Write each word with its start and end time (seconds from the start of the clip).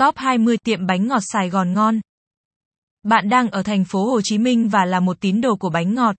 Top 0.00 0.16
20 0.16 0.56
tiệm 0.64 0.86
bánh 0.86 1.06
ngọt 1.06 1.20
Sài 1.20 1.50
Gòn 1.50 1.72
ngon. 1.72 2.00
Bạn 3.02 3.28
đang 3.28 3.50
ở 3.50 3.62
thành 3.62 3.84
phố 3.84 4.10
Hồ 4.10 4.20
Chí 4.24 4.38
Minh 4.38 4.68
và 4.68 4.84
là 4.84 5.00
một 5.00 5.20
tín 5.20 5.40
đồ 5.40 5.56
của 5.56 5.70
bánh 5.70 5.94
ngọt. 5.94 6.16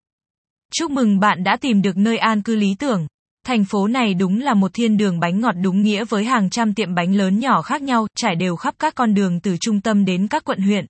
Chúc 0.74 0.92
mừng 0.92 1.20
bạn 1.20 1.44
đã 1.44 1.58
tìm 1.62 1.82
được 1.82 1.98
nơi 1.98 2.18
an 2.18 2.42
cư 2.42 2.56
lý 2.56 2.76
tưởng. 2.80 3.08
Thành 3.46 3.66
phố 3.66 3.88
này 3.88 4.14
đúng 4.14 4.40
là 4.40 4.54
một 4.54 4.72
thiên 4.74 4.98
đường 4.98 5.20
bánh 5.20 5.40
ngọt 5.40 5.56
đúng 5.64 5.82
nghĩa 5.82 6.06
với 6.06 6.26
hàng 6.26 6.50
trăm 6.50 6.74
tiệm 6.74 6.96
bánh 6.96 7.16
lớn 7.16 7.40
nhỏ 7.40 7.62
khác 7.62 7.82
nhau, 7.82 8.08
trải 8.16 8.36
đều 8.36 8.56
khắp 8.56 8.76
các 8.80 8.96
con 8.96 9.14
đường 9.14 9.40
từ 9.40 9.58
trung 9.62 9.82
tâm 9.82 10.06
đến 10.06 10.28
các 10.28 10.44
quận 10.44 10.60
huyện. 10.60 10.86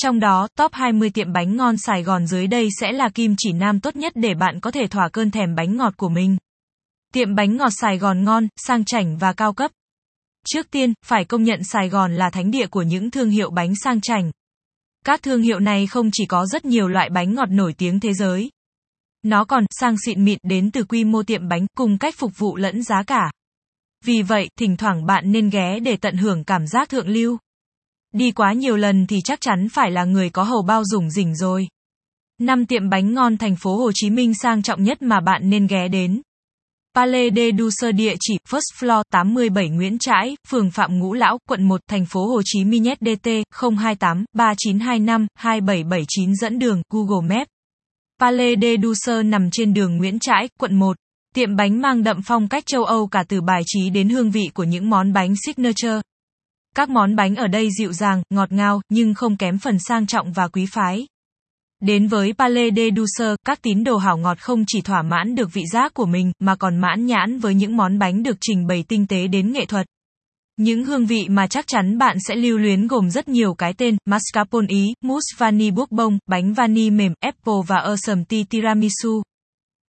Trong 0.00 0.20
đó, 0.20 0.48
top 0.56 0.72
20 0.72 1.10
tiệm 1.10 1.32
bánh 1.32 1.56
ngon 1.56 1.76
Sài 1.76 2.02
Gòn 2.02 2.26
dưới 2.26 2.46
đây 2.46 2.68
sẽ 2.80 2.92
là 2.92 3.08
kim 3.08 3.34
chỉ 3.38 3.52
nam 3.52 3.80
tốt 3.80 3.96
nhất 3.96 4.12
để 4.16 4.34
bạn 4.34 4.60
có 4.60 4.70
thể 4.70 4.86
thỏa 4.86 5.08
cơn 5.08 5.30
thèm 5.30 5.54
bánh 5.54 5.76
ngọt 5.76 5.96
của 5.96 6.08
mình. 6.08 6.36
Tiệm 7.12 7.34
bánh 7.34 7.56
ngọt 7.56 7.70
Sài 7.80 7.98
Gòn 7.98 8.24
ngon, 8.24 8.48
sang 8.56 8.84
chảnh 8.84 9.18
và 9.18 9.32
cao 9.32 9.52
cấp. 9.52 9.70
Trước 10.52 10.70
tiên, 10.70 10.92
phải 11.04 11.24
công 11.24 11.42
nhận 11.42 11.64
Sài 11.64 11.88
Gòn 11.88 12.14
là 12.14 12.30
thánh 12.30 12.50
địa 12.50 12.66
của 12.66 12.82
những 12.82 13.10
thương 13.10 13.30
hiệu 13.30 13.50
bánh 13.50 13.72
sang 13.84 14.00
chảnh. 14.00 14.30
Các 15.04 15.22
thương 15.22 15.42
hiệu 15.42 15.60
này 15.60 15.86
không 15.86 16.10
chỉ 16.12 16.26
có 16.26 16.46
rất 16.46 16.64
nhiều 16.64 16.88
loại 16.88 17.10
bánh 17.10 17.34
ngọt 17.34 17.50
nổi 17.50 17.72
tiếng 17.78 18.00
thế 18.00 18.14
giới. 18.14 18.50
Nó 19.22 19.44
còn 19.44 19.64
sang 19.70 19.96
xịn 20.06 20.24
mịn 20.24 20.38
đến 20.42 20.70
từ 20.70 20.84
quy 20.84 21.04
mô 21.04 21.22
tiệm 21.22 21.48
bánh 21.48 21.66
cùng 21.76 21.98
cách 21.98 22.14
phục 22.18 22.32
vụ 22.38 22.56
lẫn 22.56 22.82
giá 22.82 23.02
cả. 23.02 23.32
Vì 24.04 24.22
vậy, 24.22 24.48
thỉnh 24.58 24.76
thoảng 24.76 25.06
bạn 25.06 25.32
nên 25.32 25.50
ghé 25.50 25.80
để 25.80 25.96
tận 25.96 26.16
hưởng 26.16 26.44
cảm 26.44 26.66
giác 26.66 26.88
thượng 26.88 27.08
lưu. 27.08 27.38
Đi 28.12 28.30
quá 28.30 28.52
nhiều 28.52 28.76
lần 28.76 29.06
thì 29.06 29.20
chắc 29.24 29.40
chắn 29.40 29.68
phải 29.72 29.90
là 29.90 30.04
người 30.04 30.30
có 30.30 30.42
hầu 30.42 30.62
bao 30.62 30.84
rủng 30.84 31.10
rỉnh 31.10 31.36
rồi. 31.36 31.68
Năm 32.40 32.66
tiệm 32.66 32.88
bánh 32.88 33.14
ngon 33.14 33.36
thành 33.36 33.56
phố 33.56 33.76
Hồ 33.76 33.92
Chí 33.94 34.10
Minh 34.10 34.34
sang 34.34 34.62
trọng 34.62 34.82
nhất 34.82 35.02
mà 35.02 35.20
bạn 35.20 35.50
nên 35.50 35.66
ghé 35.66 35.88
đến. 35.88 36.20
Palais 36.98 37.30
de 37.36 37.50
Douceur 37.58 37.94
địa 37.94 38.14
chỉ 38.20 38.38
First 38.48 38.74
Floor 38.78 39.02
87 39.10 39.68
Nguyễn 39.68 39.98
Trãi, 39.98 40.36
phường 40.48 40.70
Phạm 40.70 40.98
Ngũ 40.98 41.14
Lão, 41.14 41.38
quận 41.48 41.68
1, 41.68 41.80
thành 41.88 42.06
phố 42.06 42.26
Hồ 42.26 42.42
Chí 42.44 42.64
Minh 42.64 42.84
DT 42.84 43.28
028 43.78 44.24
3925 44.32 45.26
2779 45.34 46.34
dẫn 46.34 46.58
đường 46.58 46.82
Google 46.90 47.36
Maps. 47.36 47.48
Palais 48.20 48.58
de 48.62 48.76
Douceur 48.82 49.26
nằm 49.26 49.50
trên 49.52 49.74
đường 49.74 49.96
Nguyễn 49.96 50.18
Trãi, 50.18 50.48
quận 50.58 50.74
1. 50.74 50.96
Tiệm 51.34 51.56
bánh 51.56 51.80
mang 51.80 52.02
đậm 52.02 52.22
phong 52.22 52.48
cách 52.48 52.66
châu 52.66 52.84
Âu 52.84 53.06
cả 53.06 53.24
từ 53.28 53.40
bài 53.40 53.62
trí 53.66 53.90
đến 53.90 54.08
hương 54.08 54.30
vị 54.30 54.50
của 54.54 54.64
những 54.64 54.90
món 54.90 55.12
bánh 55.12 55.34
signature. 55.46 56.00
Các 56.74 56.90
món 56.90 57.16
bánh 57.16 57.36
ở 57.36 57.46
đây 57.46 57.68
dịu 57.78 57.92
dàng, 57.92 58.22
ngọt 58.30 58.52
ngào, 58.52 58.80
nhưng 58.88 59.14
không 59.14 59.36
kém 59.36 59.58
phần 59.58 59.78
sang 59.78 60.06
trọng 60.06 60.32
và 60.32 60.48
quý 60.48 60.66
phái. 60.72 61.06
Đến 61.80 62.08
với 62.08 62.32
Palais 62.32 62.74
de 62.76 62.88
Douceur, 62.96 63.36
các 63.46 63.62
tín 63.62 63.84
đồ 63.84 63.96
hảo 63.96 64.18
ngọt 64.18 64.38
không 64.40 64.64
chỉ 64.66 64.80
thỏa 64.80 65.02
mãn 65.02 65.34
được 65.34 65.52
vị 65.52 65.62
giác 65.72 65.94
của 65.94 66.06
mình, 66.06 66.32
mà 66.38 66.56
còn 66.56 66.76
mãn 66.76 67.06
nhãn 67.06 67.38
với 67.38 67.54
những 67.54 67.76
món 67.76 67.98
bánh 67.98 68.22
được 68.22 68.36
trình 68.40 68.66
bày 68.66 68.84
tinh 68.88 69.06
tế 69.06 69.26
đến 69.26 69.52
nghệ 69.52 69.66
thuật. 69.66 69.86
Những 70.56 70.84
hương 70.84 71.06
vị 71.06 71.26
mà 71.28 71.46
chắc 71.46 71.66
chắn 71.66 71.98
bạn 71.98 72.16
sẽ 72.28 72.36
lưu 72.36 72.58
luyến 72.58 72.86
gồm 72.86 73.10
rất 73.10 73.28
nhiều 73.28 73.54
cái 73.54 73.72
tên, 73.72 73.96
mascarpone 74.04 74.66
Ý, 74.68 74.86
mousse 75.04 75.34
vanille 75.38 75.70
bourbon, 75.70 76.18
bánh 76.26 76.52
vani 76.52 76.90
mềm, 76.90 77.12
apple 77.20 77.54
và 77.66 77.76
awesome 77.76 78.24
tea 78.24 78.44
tiramisu. 78.50 79.22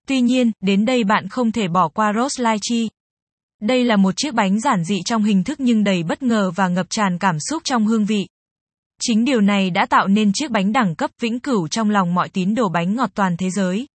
Tuy 0.07 0.21
nhiên, 0.21 0.51
đến 0.61 0.85
đây 0.85 1.03
bạn 1.03 1.27
không 1.27 1.51
thể 1.51 1.67
bỏ 1.67 1.87
qua 1.87 2.13
rose 2.15 2.43
lychee. 2.43 2.87
Đây 3.61 3.83
là 3.83 3.95
một 3.95 4.13
chiếc 4.17 4.33
bánh 4.33 4.59
giản 4.59 4.83
dị 4.83 4.97
trong 5.05 5.23
hình 5.23 5.43
thức 5.43 5.59
nhưng 5.59 5.83
đầy 5.83 6.03
bất 6.03 6.23
ngờ 6.23 6.51
và 6.55 6.67
ngập 6.67 6.85
tràn 6.89 7.17
cảm 7.19 7.39
xúc 7.39 7.61
trong 7.65 7.85
hương 7.85 8.05
vị. 8.05 8.27
Chính 9.01 9.25
điều 9.25 9.41
này 9.41 9.69
đã 9.69 9.85
tạo 9.85 10.07
nên 10.07 10.31
chiếc 10.33 10.51
bánh 10.51 10.73
đẳng 10.73 10.95
cấp 10.95 11.11
vĩnh 11.21 11.39
cửu 11.39 11.67
trong 11.67 11.89
lòng 11.89 12.13
mọi 12.13 12.29
tín 12.29 12.55
đồ 12.55 12.69
bánh 12.69 12.95
ngọt 12.95 13.09
toàn 13.13 13.37
thế 13.37 13.49
giới. 13.49 13.87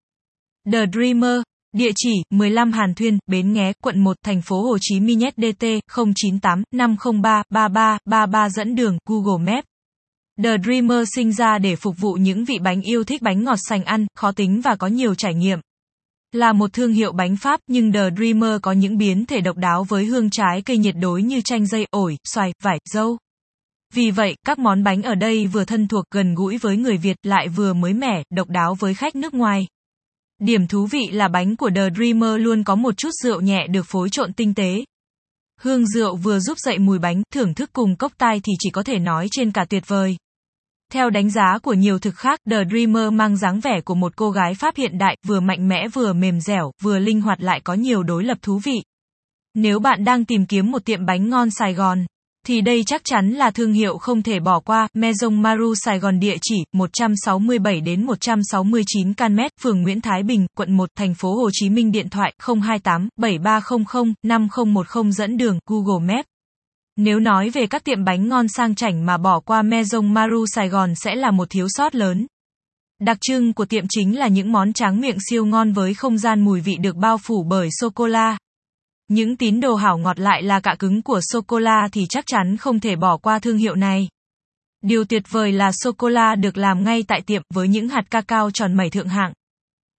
The 0.73 0.87
Dreamer, 0.93 1.43
địa 1.73 1.91
chỉ 1.97 2.23
15 2.31 2.73
Hàn 2.73 2.95
Thuyên, 2.95 3.19
Bến 3.27 3.53
Nghé, 3.53 3.73
quận 3.83 4.01
1, 4.01 4.17
thành 4.25 4.43
phố 4.43 4.63
Hồ 4.63 4.79
Chí 4.81 5.01
Minh 5.01 5.21
DT 5.37 5.65
098 5.97 6.63
503 6.73 7.43
33 7.51 7.99
33 8.05 8.49
dẫn 8.49 8.75
đường 8.75 8.99
Google 9.09 9.53
Maps. 9.53 9.67
The 10.43 10.57
Dreamer 10.65 11.09
sinh 11.17 11.33
ra 11.33 11.59
để 11.59 11.77
phục 11.77 11.95
vụ 12.01 12.13
những 12.13 12.45
vị 12.45 12.59
bánh 12.59 12.83
yêu 12.83 13.05
thích 13.05 13.23
bánh 13.23 13.45
ngọt 13.45 13.59
sành 13.69 13.85
ăn, 13.85 14.07
khó 14.15 14.33
tính 14.33 14.61
và 14.61 14.77
có 14.77 14.87
nhiều 14.87 15.15
trải 15.15 15.35
nghiệm. 15.35 15.59
Là 16.33 16.53
một 16.53 16.73
thương 16.73 16.93
hiệu 16.93 17.13
bánh 17.13 17.37
Pháp 17.37 17.61
nhưng 17.67 17.93
The 17.93 18.11
Dreamer 18.17 18.61
có 18.63 18.73
những 18.73 18.99
biến 18.99 19.27
thể 19.27 19.41
độc 19.41 19.57
đáo 19.57 19.85
với 19.85 20.05
hương 20.05 20.31
trái 20.31 20.63
cây 20.63 20.79
nhiệt 20.79 20.95
đối 21.01 21.23
như 21.23 21.41
chanh 21.41 21.67
dây, 21.67 21.87
ổi, 21.91 22.17
xoài, 22.25 22.53
vải, 22.63 22.79
dâu. 22.85 23.19
Vì 23.95 24.11
vậy, 24.11 24.37
các 24.47 24.59
món 24.59 24.83
bánh 24.83 25.03
ở 25.03 25.15
đây 25.15 25.47
vừa 25.47 25.65
thân 25.65 25.89
thuộc 25.89 26.05
gần 26.11 26.35
gũi 26.35 26.59
với 26.59 26.77
người 26.77 26.97
Việt 26.97 27.17
lại 27.23 27.49
vừa 27.49 27.73
mới 27.73 27.93
mẻ, 27.93 28.23
độc 28.31 28.49
đáo 28.49 28.75
với 28.75 28.95
khách 28.95 29.17
nước 29.17 29.35
ngoài. 29.35 29.67
Điểm 30.41 30.67
thú 30.67 30.87
vị 30.87 31.09
là 31.13 31.29
bánh 31.29 31.57
của 31.57 31.71
The 31.77 31.89
Dreamer 31.97 32.41
luôn 32.41 32.65
có 32.65 32.75
một 32.75 32.97
chút 32.97 33.11
rượu 33.23 33.41
nhẹ 33.41 33.67
được 33.67 33.87
phối 33.87 34.11
trộn 34.11 34.33
tinh 34.33 34.55
tế. 34.55 34.85
Hương 35.61 35.87
rượu 35.87 36.17
vừa 36.17 36.39
giúp 36.39 36.59
dậy 36.59 36.79
mùi 36.79 36.99
bánh, 36.99 37.23
thưởng 37.33 37.55
thức 37.55 37.71
cùng 37.73 37.97
cốc 37.97 38.13
tai 38.19 38.41
thì 38.45 38.53
chỉ 38.59 38.71
có 38.71 38.83
thể 38.83 38.99
nói 38.99 39.29
trên 39.31 39.51
cả 39.51 39.65
tuyệt 39.71 39.89
vời. 39.89 40.17
Theo 40.93 41.11
đánh 41.11 41.31
giá 41.31 41.59
của 41.63 41.75
nhiều 41.75 41.99
thực 41.99 42.15
khác, 42.15 42.41
The 42.51 42.65
Dreamer 42.71 43.13
mang 43.13 43.37
dáng 43.37 43.61
vẻ 43.61 43.81
của 43.81 43.95
một 43.95 44.17
cô 44.17 44.31
gái 44.31 44.55
Pháp 44.55 44.77
hiện 44.77 44.99
đại, 44.99 45.17
vừa 45.27 45.41
mạnh 45.41 45.69
mẽ 45.69 45.89
vừa 45.89 46.13
mềm 46.13 46.41
dẻo, 46.41 46.73
vừa 46.83 46.99
linh 46.99 47.21
hoạt 47.21 47.41
lại 47.41 47.61
có 47.65 47.75
nhiều 47.75 48.03
đối 48.03 48.25
lập 48.25 48.39
thú 48.43 48.61
vị. 48.65 48.83
Nếu 49.55 49.79
bạn 49.79 50.05
đang 50.05 50.25
tìm 50.25 50.47
kiếm 50.47 50.71
một 50.71 50.85
tiệm 50.85 51.07
bánh 51.07 51.31
ngon 51.31 51.51
Sài 51.51 51.75
Gòn, 51.75 52.07
thì 52.45 52.61
đây 52.61 52.83
chắc 52.87 53.03
chắn 53.05 53.31
là 53.31 53.51
thương 53.51 53.73
hiệu 53.73 53.99
không 53.99 54.23
thể 54.23 54.41
bỏ 54.41 54.61
qua. 54.61 54.89
Maison 54.95 55.43
Maru 55.43 55.75
Sài 55.75 55.99
Gòn 55.99 56.21
địa 56.21 56.37
chỉ 56.43 56.57
167 56.73 57.81
đến 57.81 58.07
169 58.07 59.15
Can 59.15 59.37
Mét, 59.37 59.53
phường 59.61 59.83
Nguyễn 59.83 60.01
Thái 60.01 60.23
Bình, 60.23 60.47
quận 60.57 60.77
1, 60.77 60.89
thành 60.97 61.15
phố 61.15 61.35
Hồ 61.35 61.51
Chí 61.53 61.71
Minh 61.71 61.93
điện 61.93 62.09
thoại 62.09 62.35
028 62.63 63.09
7300 63.17 64.15
5010 64.23 65.13
dẫn 65.13 65.37
đường 65.37 65.59
Google 65.67 66.15
Maps. 66.15 66.29
Nếu 66.97 67.21
nói 67.21 67.51
về 67.51 67.67
các 67.67 67.85
tiệm 67.85 68.05
bánh 68.05 68.29
ngon 68.29 68.49
sang 68.49 68.75
chảnh 68.75 69.07
mà 69.07 69.17
bỏ 69.17 69.41
qua 69.41 69.63
Maison 69.63 70.15
Maru 70.15 70.45
Sài 70.55 70.69
Gòn 70.69 70.95
sẽ 70.95 71.15
là 71.15 71.31
một 71.31 71.51
thiếu 71.51 71.67
sót 71.69 71.95
lớn. 71.95 72.27
Đặc 73.01 73.19
trưng 73.21 73.53
của 73.53 73.65
tiệm 73.65 73.85
chính 73.89 74.19
là 74.19 74.29
những 74.29 74.53
món 74.53 74.73
tráng 74.73 75.01
miệng 75.01 75.19
siêu 75.31 75.45
ngon 75.45 75.73
với 75.73 75.95
không 75.95 76.19
gian 76.19 76.41
mùi 76.41 76.61
vị 76.61 76.77
được 76.81 76.97
bao 76.97 77.19
phủ 77.19 77.45
bởi 77.49 77.69
sô-cô-la. 77.81 78.37
Những 79.09 79.37
tín 79.37 79.61
đồ 79.61 79.75
hảo 79.75 79.99
ngọt 79.99 80.19
lại 80.19 80.43
là 80.43 80.61
cạ 80.61 80.75
cứng 80.79 81.03
của 81.03 81.21
sô-cô-la 81.23 81.89
thì 81.93 82.07
chắc 82.09 82.25
chắn 82.27 82.57
không 82.57 82.81
thể 82.81 82.97
bỏ 82.97 83.17
qua 83.17 83.39
thương 83.39 83.57
hiệu 83.57 83.75
này. 83.75 84.09
Điều 84.83 85.05
tuyệt 85.05 85.23
vời 85.31 85.53
là 85.53 85.73
sô-cô-la 85.73 86.35
được 86.35 86.57
làm 86.57 86.85
ngay 86.85 87.05
tại 87.09 87.21
tiệm 87.27 87.43
với 87.55 87.69
những 87.69 87.89
hạt 87.89 88.11
cacao 88.11 88.51
tròn 88.51 88.75
mẩy 88.75 88.91
thượng 88.91 89.09
hạng. 89.09 89.33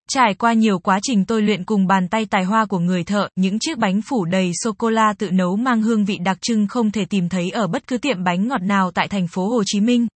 Trải 0.08 0.34
qua 0.34 0.52
nhiều 0.52 0.78
quá 0.78 0.98
trình 1.02 1.24
tôi 1.24 1.42
luyện 1.42 1.64
cùng 1.64 1.86
bàn 1.86 2.08
tay 2.08 2.26
tài 2.26 2.44
hoa 2.44 2.66
của 2.66 2.78
người 2.78 3.04
thợ, 3.04 3.28
những 3.36 3.58
chiếc 3.58 3.78
bánh 3.78 4.00
phủ 4.02 4.24
đầy 4.24 4.50
sô-cô-la 4.54 5.12
tự 5.18 5.30
nấu 5.30 5.56
mang 5.56 5.82
hương 5.82 6.04
vị 6.04 6.18
đặc 6.24 6.38
trưng 6.42 6.66
không 6.66 6.90
thể 6.90 7.04
tìm 7.04 7.28
thấy 7.28 7.50
ở 7.50 7.66
bất 7.66 7.86
cứ 7.86 7.98
tiệm 7.98 8.24
bánh 8.24 8.48
ngọt 8.48 8.62
nào 8.62 8.90
tại 8.90 9.08
thành 9.08 9.26
phố 9.26 9.48
Hồ 9.48 9.62
Chí 9.66 9.80
Minh. 9.80 10.06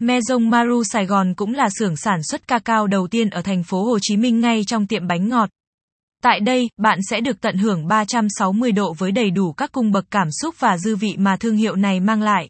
Maison 0.00 0.50
Maru 0.50 0.84
Sài 0.84 1.06
Gòn 1.06 1.34
cũng 1.34 1.54
là 1.54 1.68
xưởng 1.78 1.96
sản 1.96 2.22
xuất 2.22 2.48
cacao 2.48 2.86
đầu 2.86 3.08
tiên 3.08 3.30
ở 3.30 3.42
thành 3.42 3.62
phố 3.62 3.84
Hồ 3.84 3.98
Chí 4.02 4.16
Minh 4.16 4.40
ngay 4.40 4.62
trong 4.66 4.86
tiệm 4.86 5.06
bánh 5.06 5.28
ngọt. 5.28 5.50
Tại 6.24 6.40
đây, 6.40 6.68
bạn 6.76 6.98
sẽ 7.10 7.20
được 7.20 7.40
tận 7.40 7.56
hưởng 7.56 7.86
360 7.86 8.72
độ 8.72 8.94
với 8.98 9.12
đầy 9.12 9.30
đủ 9.30 9.52
các 9.52 9.72
cung 9.72 9.92
bậc 9.92 10.04
cảm 10.10 10.28
xúc 10.40 10.54
và 10.58 10.78
dư 10.78 10.96
vị 10.96 11.14
mà 11.18 11.36
thương 11.36 11.56
hiệu 11.56 11.76
này 11.76 12.00
mang 12.00 12.22
lại. 12.22 12.48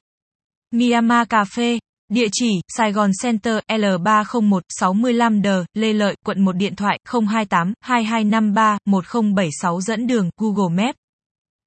Myanmar 0.75 1.29
Cà 1.29 1.45
Phê 1.45 1.79
Địa 2.11 2.27
chỉ, 2.33 2.51
Sài 2.77 2.93
Gòn 2.93 3.11
Center, 3.23 3.59
L301, 3.69 4.61
65 4.69 5.43
D, 5.43 5.47
Lê 5.75 5.93
Lợi, 5.93 6.17
quận 6.25 6.45
1 6.45 6.53
điện 6.53 6.77
thoại, 6.77 6.99
028, 7.05 7.73
2253, 7.81 8.79
1076 8.85 9.81
dẫn 9.81 10.07
đường, 10.07 10.31
Google 10.41 10.85
Maps. 10.85 10.97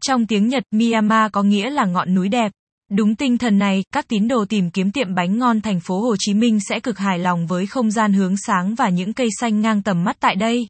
Trong 0.06 0.28
tiếng 0.28 0.48
Nhật, 0.48 0.64
Myanmar 0.72 1.32
có 1.32 1.44
nghĩa 1.44 1.70
là 1.70 1.86
ngọn 1.86 2.16
núi 2.16 2.30
đẹp. 2.30 2.52
Đúng 2.92 3.16
tinh 3.16 3.38
thần 3.38 3.58
này, 3.58 3.84
các 3.94 4.08
tín 4.08 4.28
đồ 4.28 4.46
tìm 4.50 4.72
kiếm 4.72 4.92
tiệm 4.92 5.16
bánh 5.16 5.38
ngon 5.38 5.62
thành 5.62 5.80
phố 5.80 6.02
Hồ 6.02 6.16
Chí 6.20 6.34
Minh 6.34 6.60
sẽ 6.70 6.80
cực 6.80 6.98
hài 6.98 7.20
lòng 7.20 7.48
với 7.48 7.66
không 7.66 7.92
gian 7.92 8.14
hướng 8.14 8.38
sáng 8.38 8.76
và 8.76 8.90
những 8.90 9.14
cây 9.14 9.28
xanh 9.40 9.62
ngang 9.62 9.84
tầm 9.84 10.04
mắt 10.04 10.18
tại 10.20 10.36
đây. 10.36 10.68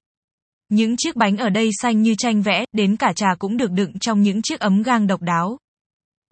Những 0.70 0.96
chiếc 0.98 1.16
bánh 1.16 1.38
ở 1.38 1.50
đây 1.50 1.70
xanh 1.82 2.02
như 2.02 2.16
tranh 2.18 2.42
vẽ, 2.42 2.66
đến 2.74 2.96
cả 2.96 3.14
trà 3.16 3.36
cũng 3.40 3.58
được 3.58 3.72
đựng 3.72 4.00
trong 4.00 4.22
những 4.22 4.42
chiếc 4.42 4.60
ấm 4.60 4.84
gang 4.84 5.08
độc 5.08 5.22
đáo. 5.22 5.58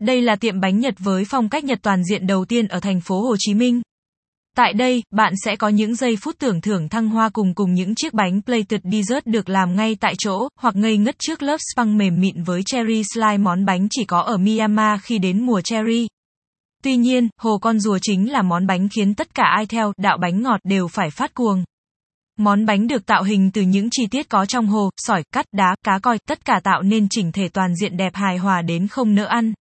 Đây 0.01 0.21
là 0.21 0.35
tiệm 0.35 0.59
bánh 0.59 0.79
Nhật 0.79 0.93
với 0.99 1.25
phong 1.25 1.49
cách 1.49 1.63
Nhật 1.63 1.79
toàn 1.81 2.03
diện 2.03 2.27
đầu 2.27 2.45
tiên 2.45 2.67
ở 2.67 2.79
thành 2.79 3.01
phố 3.01 3.21
Hồ 3.21 3.35
Chí 3.39 3.53
Minh. 3.53 3.81
Tại 4.55 4.73
đây, 4.73 5.03
bạn 5.11 5.33
sẽ 5.45 5.55
có 5.55 5.69
những 5.69 5.95
giây 5.95 6.15
phút 6.21 6.35
tưởng 6.39 6.61
thưởng 6.61 6.89
thăng 6.89 7.09
hoa 7.09 7.29
cùng 7.29 7.53
cùng 7.53 7.73
những 7.73 7.95
chiếc 7.95 8.13
bánh 8.13 8.41
plated 8.41 8.81
dessert 8.83 9.25
được 9.25 9.49
làm 9.49 9.75
ngay 9.75 9.95
tại 9.99 10.13
chỗ, 10.17 10.47
hoặc 10.59 10.75
ngây 10.75 10.97
ngất 10.97 11.15
trước 11.19 11.43
lớp 11.43 11.57
spang 11.73 11.97
mềm 11.97 12.19
mịn 12.19 12.43
với 12.43 12.61
cherry 12.65 13.01
slime 13.13 13.37
món 13.37 13.65
bánh 13.65 13.87
chỉ 13.89 14.05
có 14.05 14.19
ở 14.19 14.37
Myanmar 14.37 14.99
khi 15.03 15.19
đến 15.19 15.45
mùa 15.45 15.61
cherry. 15.61 16.07
Tuy 16.83 16.97
nhiên, 16.97 17.29
hồ 17.41 17.57
con 17.57 17.79
rùa 17.79 17.97
chính 18.01 18.31
là 18.31 18.41
món 18.41 18.67
bánh 18.67 18.89
khiến 18.89 19.15
tất 19.15 19.33
cả 19.35 19.43
ai 19.55 19.65
theo 19.65 19.93
đạo 19.97 20.17
bánh 20.21 20.41
ngọt 20.41 20.59
đều 20.63 20.87
phải 20.87 21.09
phát 21.09 21.33
cuồng. 21.33 21.63
Món 22.37 22.65
bánh 22.65 22.87
được 22.87 23.05
tạo 23.05 23.23
hình 23.23 23.51
từ 23.51 23.61
những 23.61 23.89
chi 23.91 24.07
tiết 24.11 24.29
có 24.29 24.45
trong 24.45 24.67
hồ, 24.67 24.89
sỏi, 24.97 25.23
cắt, 25.33 25.45
đá, 25.51 25.75
cá 25.83 25.99
coi, 25.99 26.19
tất 26.27 26.45
cả 26.45 26.59
tạo 26.63 26.81
nên 26.81 27.07
chỉnh 27.09 27.31
thể 27.31 27.49
toàn 27.49 27.75
diện 27.75 27.97
đẹp 27.97 28.15
hài 28.15 28.37
hòa 28.37 28.61
đến 28.61 28.87
không 28.87 29.15
nỡ 29.15 29.25
ăn. 29.25 29.53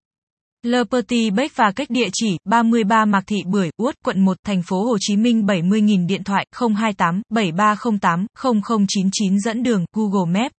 Le 0.63 0.83
Petit 0.91 1.33
Bake 1.33 1.53
và 1.55 1.71
cách 1.75 1.89
địa 1.89 2.07
chỉ 2.13 2.37
33 2.45 3.05
Mạc 3.05 3.23
Thị 3.27 3.37
Bưởi, 3.45 3.69
Uất, 3.77 3.95
quận 4.03 4.25
1, 4.25 4.37
thành 4.45 4.61
phố 4.63 4.83
Hồ 4.83 4.97
Chí 4.99 5.17
Minh 5.17 5.41
70.000 5.41 6.07
điện 6.07 6.23
thoại 6.23 6.45
028 6.59 7.21
7308 7.29 8.25
0099 8.87 9.39
dẫn 9.39 9.63
đường 9.63 9.85
Google 9.93 10.41
Maps. 10.41 10.53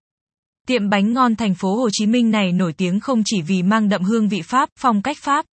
Tiệm 0.67 0.89
bánh 0.89 1.13
ngon 1.13 1.35
thành 1.35 1.55
phố 1.55 1.75
Hồ 1.75 1.89
Chí 1.91 2.05
Minh 2.05 2.31
này 2.31 2.51
nổi 2.51 2.73
tiếng 2.73 2.99
không 2.99 3.21
chỉ 3.25 3.41
vì 3.41 3.63
mang 3.63 3.89
đậm 3.89 4.03
hương 4.03 4.29
vị 4.29 4.41
Pháp, 4.41 4.69
phong 4.79 5.01
cách 5.01 5.17
Pháp, 5.21 5.45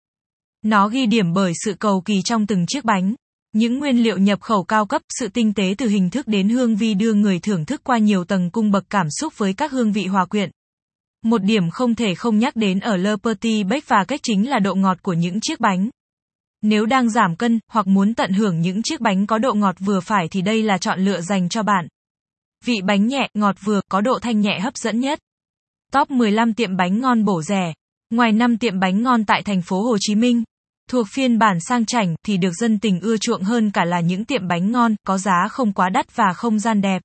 Nó 0.65 0.89
ghi 0.89 1.07
điểm 1.07 1.33
bởi 1.33 1.53
sự 1.65 1.75
cầu 1.75 2.03
kỳ 2.05 2.23
trong 2.25 2.47
từng 2.47 2.65
chiếc 2.69 2.85
bánh. 2.85 3.15
Những 3.53 3.79
nguyên 3.79 4.03
liệu 4.03 4.19
nhập 4.19 4.41
khẩu 4.41 4.65
cao 4.65 4.87
cấp, 4.87 5.03
sự 5.19 5.29
tinh 5.29 5.55
tế 5.55 5.75
từ 5.79 5.89
hình 5.89 6.11
thức 6.11 6.29
đến 6.29 6.49
hương 6.49 6.77
vi 6.77 6.95
đưa 6.95 7.13
người 7.13 7.39
thưởng 7.39 7.65
thức 7.65 7.81
qua 7.85 7.99
nhiều 7.99 8.25
tầng 8.25 8.51
cung 8.51 8.71
bậc 8.71 8.85
cảm 8.91 9.07
xúc 9.11 9.33
với 9.37 9.53
các 9.53 9.73
hương 9.73 9.93
vị 9.93 10.07
hòa 10.07 10.25
quyện. 10.25 10.51
Một 11.25 11.43
điểm 11.43 11.71
không 11.71 11.95
thể 11.95 12.15
không 12.15 12.39
nhắc 12.39 12.57
đến 12.57 12.81
ở 12.81 12.97
Le 12.97 13.17
Petit 13.23 13.67
Bec 13.67 13.89
và 13.89 14.05
cách 14.09 14.21
chính 14.23 14.51
là 14.51 14.59
độ 14.59 14.75
ngọt 14.75 15.03
của 15.03 15.13
những 15.13 15.41
chiếc 15.41 15.61
bánh. 15.61 15.91
Nếu 16.63 16.87
đang 16.87 17.11
giảm 17.11 17.37
cân, 17.37 17.61
hoặc 17.69 17.87
muốn 17.87 18.15
tận 18.15 18.33
hưởng 18.33 18.61
những 18.61 18.83
chiếc 18.83 19.01
bánh 19.01 19.27
có 19.27 19.39
độ 19.39 19.55
ngọt 19.55 19.77
vừa 19.79 20.01
phải 20.01 20.29
thì 20.29 20.43
đây 20.43 20.63
là 20.63 20.79
chọn 20.79 21.01
lựa 21.01 21.21
dành 21.21 21.49
cho 21.49 21.63
bạn. 21.63 21.89
Vị 22.65 22.81
bánh 22.85 23.07
nhẹ, 23.07 23.29
ngọt 23.35 23.57
vừa, 23.65 23.81
có 23.89 24.01
độ 24.01 24.19
thanh 24.23 24.41
nhẹ 24.41 24.61
hấp 24.61 24.77
dẫn 24.77 25.01
nhất. 25.01 25.19
Top 25.93 26.11
15 26.11 26.55
tiệm 26.55 26.77
bánh 26.77 27.01
ngon 27.01 27.25
bổ 27.25 27.43
rẻ. 27.43 27.73
Ngoài 28.11 28.33
5 28.33 28.59
tiệm 28.59 28.81
bánh 28.81 29.03
ngon 29.03 29.25
tại 29.25 29.43
thành 29.43 29.63
phố 29.63 29.83
Hồ 29.83 29.97
Chí 30.01 30.15
Minh, 30.15 30.43
thuộc 30.91 31.07
phiên 31.13 31.39
bản 31.39 31.61
sang 31.61 31.87
chảnh 31.87 32.15
thì 32.27 32.37
được 32.37 32.53
dân 32.53 32.79
tình 32.79 33.01
ưa 33.01 33.17
chuộng 33.17 33.43
hơn 33.43 33.71
cả 33.71 33.85
là 33.85 34.01
những 34.01 34.25
tiệm 34.25 34.49
bánh 34.49 34.73
ngon, 34.73 34.95
có 35.07 35.19
giá 35.19 35.49
không 35.51 35.73
quá 35.73 35.89
đắt 35.89 36.17
và 36.17 36.33
không 36.35 36.59
gian 36.59 36.81
đẹp. 36.81 37.03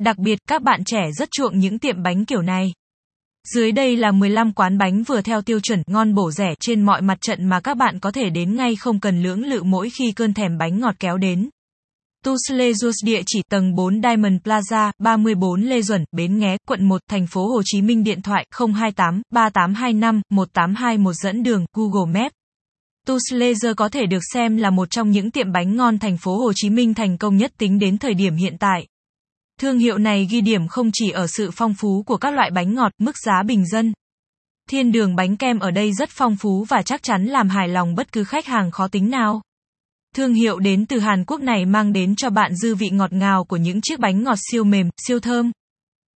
Đặc 0.00 0.18
biệt, 0.18 0.38
các 0.48 0.62
bạn 0.62 0.84
trẻ 0.84 1.00
rất 1.18 1.30
chuộng 1.30 1.58
những 1.58 1.78
tiệm 1.78 2.02
bánh 2.02 2.24
kiểu 2.24 2.42
này. 2.42 2.72
Dưới 3.54 3.72
đây 3.72 3.96
là 3.96 4.12
15 4.12 4.52
quán 4.52 4.78
bánh 4.78 5.02
vừa 5.02 5.20
theo 5.20 5.42
tiêu 5.42 5.60
chuẩn 5.60 5.82
ngon 5.86 6.14
bổ 6.14 6.30
rẻ 6.30 6.54
trên 6.60 6.82
mọi 6.82 7.02
mặt 7.02 7.18
trận 7.20 7.44
mà 7.44 7.60
các 7.60 7.76
bạn 7.76 8.00
có 8.00 8.10
thể 8.10 8.30
đến 8.30 8.56
ngay 8.56 8.76
không 8.76 9.00
cần 9.00 9.22
lưỡng 9.22 9.44
lự 9.44 9.62
mỗi 9.62 9.90
khi 9.90 10.12
cơn 10.12 10.34
thèm 10.34 10.58
bánh 10.58 10.80
ngọt 10.80 10.94
kéo 10.98 11.18
đến. 11.18 11.48
Tous 12.24 12.40
Les 12.50 12.76
Jours 12.76 13.06
địa 13.06 13.22
chỉ 13.26 13.42
tầng 13.50 13.74
4 13.74 14.02
Diamond 14.02 14.40
Plaza, 14.44 14.92
34 14.98 15.60
Lê 15.60 15.82
Duẩn, 15.82 16.04
Bến 16.12 16.38
Nghé, 16.38 16.56
quận 16.68 16.88
1, 16.88 17.00
thành 17.10 17.26
phố 17.26 17.48
Hồ 17.48 17.62
Chí 17.64 17.82
Minh 17.82 18.04
điện 18.04 18.22
thoại 18.22 18.46
028 18.58 19.22
3825 19.30 20.22
1821 20.30 21.14
dẫn 21.14 21.42
đường 21.42 21.66
Google 21.72 22.20
Maps. 22.20 22.34
Tusle 23.06 23.74
có 23.76 23.88
thể 23.88 24.06
được 24.06 24.22
xem 24.34 24.56
là 24.56 24.70
một 24.70 24.90
trong 24.90 25.10
những 25.10 25.30
tiệm 25.30 25.52
bánh 25.52 25.76
ngon 25.76 25.98
thành 25.98 26.16
phố 26.16 26.38
Hồ 26.38 26.52
Chí 26.54 26.70
Minh 26.70 26.94
thành 26.94 27.18
công 27.18 27.36
nhất 27.36 27.52
tính 27.58 27.78
đến 27.78 27.98
thời 27.98 28.14
điểm 28.14 28.36
hiện 28.36 28.56
tại. 28.58 28.86
Thương 29.60 29.78
hiệu 29.78 29.98
này 29.98 30.26
ghi 30.30 30.40
điểm 30.40 30.68
không 30.68 30.90
chỉ 30.92 31.10
ở 31.10 31.26
sự 31.26 31.50
phong 31.52 31.74
phú 31.74 32.02
của 32.06 32.16
các 32.16 32.34
loại 32.34 32.50
bánh 32.50 32.74
ngọt, 32.74 32.92
mức 32.98 33.18
giá 33.18 33.42
bình 33.46 33.66
dân. 33.66 33.92
Thiên 34.70 34.92
đường 34.92 35.16
bánh 35.16 35.36
kem 35.36 35.58
ở 35.58 35.70
đây 35.70 35.92
rất 35.92 36.08
phong 36.12 36.36
phú 36.36 36.64
và 36.68 36.82
chắc 36.82 37.02
chắn 37.02 37.24
làm 37.24 37.48
hài 37.48 37.68
lòng 37.68 37.94
bất 37.94 38.12
cứ 38.12 38.24
khách 38.24 38.46
hàng 38.46 38.70
khó 38.70 38.88
tính 38.88 39.10
nào. 39.10 39.42
Thương 40.14 40.34
hiệu 40.34 40.58
đến 40.58 40.86
từ 40.86 40.98
Hàn 40.98 41.24
Quốc 41.24 41.40
này 41.40 41.66
mang 41.66 41.92
đến 41.92 42.16
cho 42.16 42.30
bạn 42.30 42.56
dư 42.56 42.74
vị 42.74 42.90
ngọt 42.90 43.12
ngào 43.12 43.44
của 43.44 43.56
những 43.56 43.80
chiếc 43.80 44.00
bánh 44.00 44.22
ngọt 44.22 44.38
siêu 44.50 44.64
mềm, 44.64 44.90
siêu 45.06 45.20
thơm. 45.20 45.52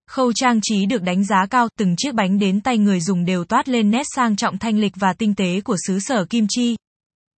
Khâu 0.08 0.32
trang 0.32 0.60
trí 0.62 0.86
được 0.86 1.02
đánh 1.02 1.24
giá 1.24 1.46
cao, 1.50 1.68
từng 1.78 1.94
chiếc 1.96 2.14
bánh 2.14 2.38
đến 2.38 2.60
tay 2.60 2.78
người 2.78 3.00
dùng 3.00 3.24
đều 3.24 3.44
toát 3.44 3.68
lên 3.68 3.90
nét 3.90 4.02
sang 4.14 4.36
trọng 4.36 4.58
thanh 4.58 4.78
lịch 4.78 4.92
và 4.96 5.12
tinh 5.12 5.34
tế 5.34 5.60
của 5.60 5.76
xứ 5.86 5.98
sở 5.98 6.24
kim 6.24 6.46
chi. 6.48 6.76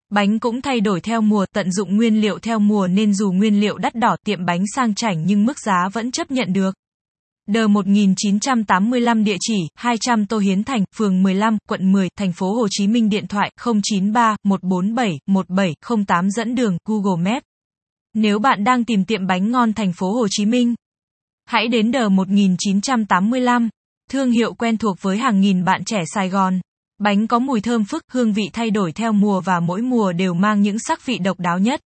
Bánh 0.10 0.40
cũng 0.40 0.62
thay 0.62 0.82
đổi 0.82 1.02
theo 1.02 1.22
mùa, 1.22 1.46
tận 1.54 1.72
dụng 1.72 1.98
nguyên 1.98 2.22
liệu 2.22 2.40
theo 2.40 2.60
mùa 2.60 2.88
nên 2.88 3.14
dù 3.14 3.32
nguyên 3.32 3.60
liệu 3.60 3.78
đắt 3.78 3.96
đỏ 3.96 4.16
tiệm 4.26 4.46
bánh 4.46 4.64
sang 4.76 4.96
chảnh 4.96 5.26
nhưng 5.26 5.46
mức 5.46 5.60
giá 5.60 5.90
vẫn 5.94 6.12
chấp 6.12 6.32
nhận 6.32 6.54
được. 6.54 6.76
Đờ 7.48 7.68
1985 7.68 9.24
địa 9.24 9.38
chỉ 9.40 9.58
200 9.76 10.26
Tô 10.26 10.38
Hiến 10.38 10.64
Thành, 10.64 10.84
phường 10.96 11.24
15, 11.24 11.58
quận 11.70 11.92
10, 11.92 12.10
thành 12.18 12.34
phố 12.34 12.54
Hồ 12.54 12.68
Chí 12.70 12.88
Minh 12.88 13.10
điện 13.10 13.28
thoại 13.28 13.52
093 13.84 14.36
147 14.44 15.20
1708 15.28 16.32
dẫn 16.32 16.56
đường 16.56 16.78
Google 16.86 17.32
Maps. 17.32 17.44
Nếu 18.14 18.40
bạn 18.40 18.64
đang 18.64 18.86
tìm 18.86 19.06
tiệm 19.06 19.28
bánh 19.28 19.52
ngon 19.52 19.74
thành 19.74 19.94
phố 19.94 20.14
Hồ 20.14 20.28
Chí 20.30 20.46
Minh, 20.46 20.76
hãy 21.50 21.68
đến 21.68 21.92
Đờ 21.92 22.10
1985, 22.10 23.70
thương 24.10 24.32
hiệu 24.32 24.54
quen 24.54 24.78
thuộc 24.78 25.02
với 25.02 25.18
hàng 25.18 25.42
nghìn 25.42 25.64
bạn 25.64 25.84
trẻ 25.86 25.98
Sài 26.14 26.30
Gòn. 26.30 26.60
Bánh 27.00 27.28
có 27.28 27.40
mùi 27.40 27.62
thơm 27.62 27.86
phức, 27.86 28.04
hương 28.12 28.34
vị 28.34 28.44
thay 28.54 28.72
đổi 28.72 28.92
theo 28.92 29.12
mùa 29.12 29.42
và 29.42 29.60
mỗi 29.60 29.82
mùa 29.82 30.12
đều 30.12 30.34
mang 30.34 30.62
những 30.62 30.80
sắc 30.80 31.06
vị 31.06 31.18
độc 31.18 31.40
đáo 31.40 31.60
nhất. 31.60 31.82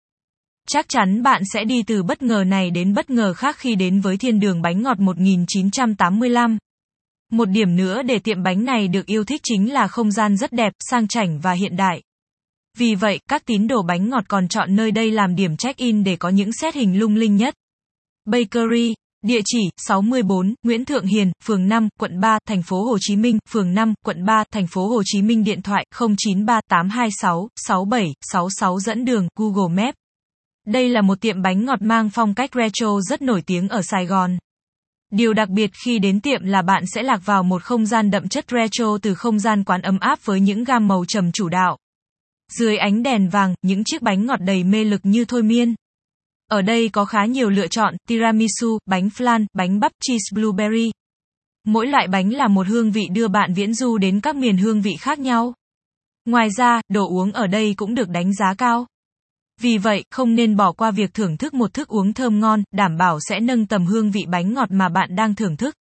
Chắc 0.68 0.88
chắn 0.88 1.22
bạn 1.22 1.42
sẽ 1.52 1.64
đi 1.64 1.82
từ 1.82 2.02
bất 2.02 2.22
ngờ 2.22 2.44
này 2.46 2.70
đến 2.70 2.94
bất 2.94 3.10
ngờ 3.10 3.34
khác 3.34 3.56
khi 3.58 3.74
đến 3.74 4.00
với 4.00 4.16
thiên 4.16 4.40
đường 4.40 4.62
bánh 4.62 4.82
ngọt 4.82 5.00
1985. 5.00 6.58
Một 7.32 7.48
điểm 7.48 7.76
nữa 7.76 8.02
để 8.02 8.18
tiệm 8.18 8.42
bánh 8.42 8.64
này 8.64 8.88
được 8.88 9.06
yêu 9.06 9.24
thích 9.24 9.40
chính 9.44 9.72
là 9.72 9.88
không 9.88 10.10
gian 10.10 10.36
rất 10.36 10.52
đẹp, 10.52 10.72
sang 10.78 11.08
chảnh 11.08 11.40
và 11.40 11.52
hiện 11.52 11.76
đại. 11.76 12.02
Vì 12.78 12.94
vậy, 12.94 13.20
các 13.28 13.42
tín 13.46 13.66
đồ 13.66 13.82
bánh 13.82 14.08
ngọt 14.08 14.24
còn 14.28 14.48
chọn 14.48 14.76
nơi 14.76 14.90
đây 14.90 15.10
làm 15.10 15.34
điểm 15.36 15.56
check-in 15.56 16.04
để 16.04 16.16
có 16.16 16.28
những 16.28 16.52
set 16.52 16.74
hình 16.74 16.98
lung 16.98 17.14
linh 17.14 17.36
nhất. 17.36 17.54
Bakery 18.26 18.94
Địa 19.22 19.40
chỉ 19.44 19.70
64 19.76 20.54
Nguyễn 20.62 20.84
Thượng 20.84 21.06
Hiền, 21.06 21.32
phường 21.44 21.68
5, 21.68 21.88
quận 22.00 22.20
3, 22.20 22.38
thành 22.46 22.62
phố 22.62 22.84
Hồ 22.84 22.98
Chí 23.00 23.16
Minh, 23.16 23.38
phường 23.48 23.74
5, 23.74 23.94
quận 24.04 24.24
3, 24.24 24.44
thành 24.52 24.66
phố 24.66 24.88
Hồ 24.88 25.02
Chí 25.04 25.22
Minh 25.22 25.44
điện 25.44 25.62
thoại 25.62 25.86
093826 25.90 27.48
6766 27.56 28.80
dẫn 28.80 29.04
đường 29.04 29.28
Google 29.36 29.84
Maps. 29.84 29.96
Đây 30.66 30.88
là 30.88 31.02
một 31.02 31.20
tiệm 31.20 31.42
bánh 31.42 31.64
ngọt 31.64 31.82
mang 31.82 32.10
phong 32.10 32.34
cách 32.34 32.50
retro 32.54 33.00
rất 33.00 33.22
nổi 33.22 33.42
tiếng 33.46 33.68
ở 33.68 33.82
Sài 33.82 34.06
Gòn. 34.06 34.38
Điều 35.10 35.32
đặc 35.32 35.48
biệt 35.48 35.70
khi 35.84 35.98
đến 35.98 36.20
tiệm 36.20 36.44
là 36.44 36.62
bạn 36.62 36.84
sẽ 36.94 37.02
lạc 37.02 37.20
vào 37.24 37.42
một 37.42 37.62
không 37.62 37.86
gian 37.86 38.10
đậm 38.10 38.28
chất 38.28 38.44
retro 38.50 38.98
từ 39.02 39.14
không 39.14 39.38
gian 39.38 39.64
quán 39.64 39.82
ấm 39.82 39.98
áp 39.98 40.18
với 40.24 40.40
những 40.40 40.64
gam 40.64 40.88
màu 40.88 41.04
trầm 41.08 41.32
chủ 41.32 41.48
đạo. 41.48 41.78
Dưới 42.58 42.76
ánh 42.76 43.02
đèn 43.02 43.28
vàng, 43.28 43.54
những 43.62 43.84
chiếc 43.84 44.02
bánh 44.02 44.26
ngọt 44.26 44.40
đầy 44.40 44.64
mê 44.64 44.84
lực 44.84 45.00
như 45.04 45.24
thôi 45.24 45.42
miên. 45.42 45.74
Ở 46.52 46.62
đây 46.62 46.88
có 46.88 47.04
khá 47.04 47.24
nhiều 47.24 47.50
lựa 47.50 47.66
chọn, 47.66 47.94
tiramisu, 48.08 48.78
bánh 48.86 49.08
flan, 49.08 49.46
bánh 49.54 49.80
bắp 49.80 49.92
cheese 50.00 50.24
blueberry. 50.34 50.90
Mỗi 51.66 51.86
loại 51.86 52.08
bánh 52.08 52.32
là 52.32 52.48
một 52.48 52.66
hương 52.66 52.92
vị 52.92 53.08
đưa 53.12 53.28
bạn 53.28 53.54
viễn 53.54 53.74
du 53.74 53.98
đến 53.98 54.20
các 54.20 54.36
miền 54.36 54.56
hương 54.56 54.82
vị 54.82 54.96
khác 55.00 55.18
nhau. 55.18 55.54
Ngoài 56.24 56.48
ra, 56.56 56.80
đồ 56.88 57.08
uống 57.08 57.32
ở 57.32 57.46
đây 57.46 57.74
cũng 57.76 57.94
được 57.94 58.08
đánh 58.08 58.34
giá 58.34 58.54
cao. 58.58 58.86
Vì 59.60 59.78
vậy, 59.78 60.04
không 60.10 60.34
nên 60.34 60.56
bỏ 60.56 60.72
qua 60.72 60.90
việc 60.90 61.14
thưởng 61.14 61.36
thức 61.36 61.54
một 61.54 61.74
thức 61.74 61.88
uống 61.88 62.12
thơm 62.12 62.40
ngon, 62.40 62.62
đảm 62.72 62.96
bảo 62.98 63.18
sẽ 63.28 63.40
nâng 63.40 63.66
tầm 63.66 63.86
hương 63.86 64.10
vị 64.10 64.20
bánh 64.28 64.54
ngọt 64.54 64.70
mà 64.70 64.88
bạn 64.88 65.16
đang 65.16 65.34
thưởng 65.34 65.56
thức. 65.56 65.74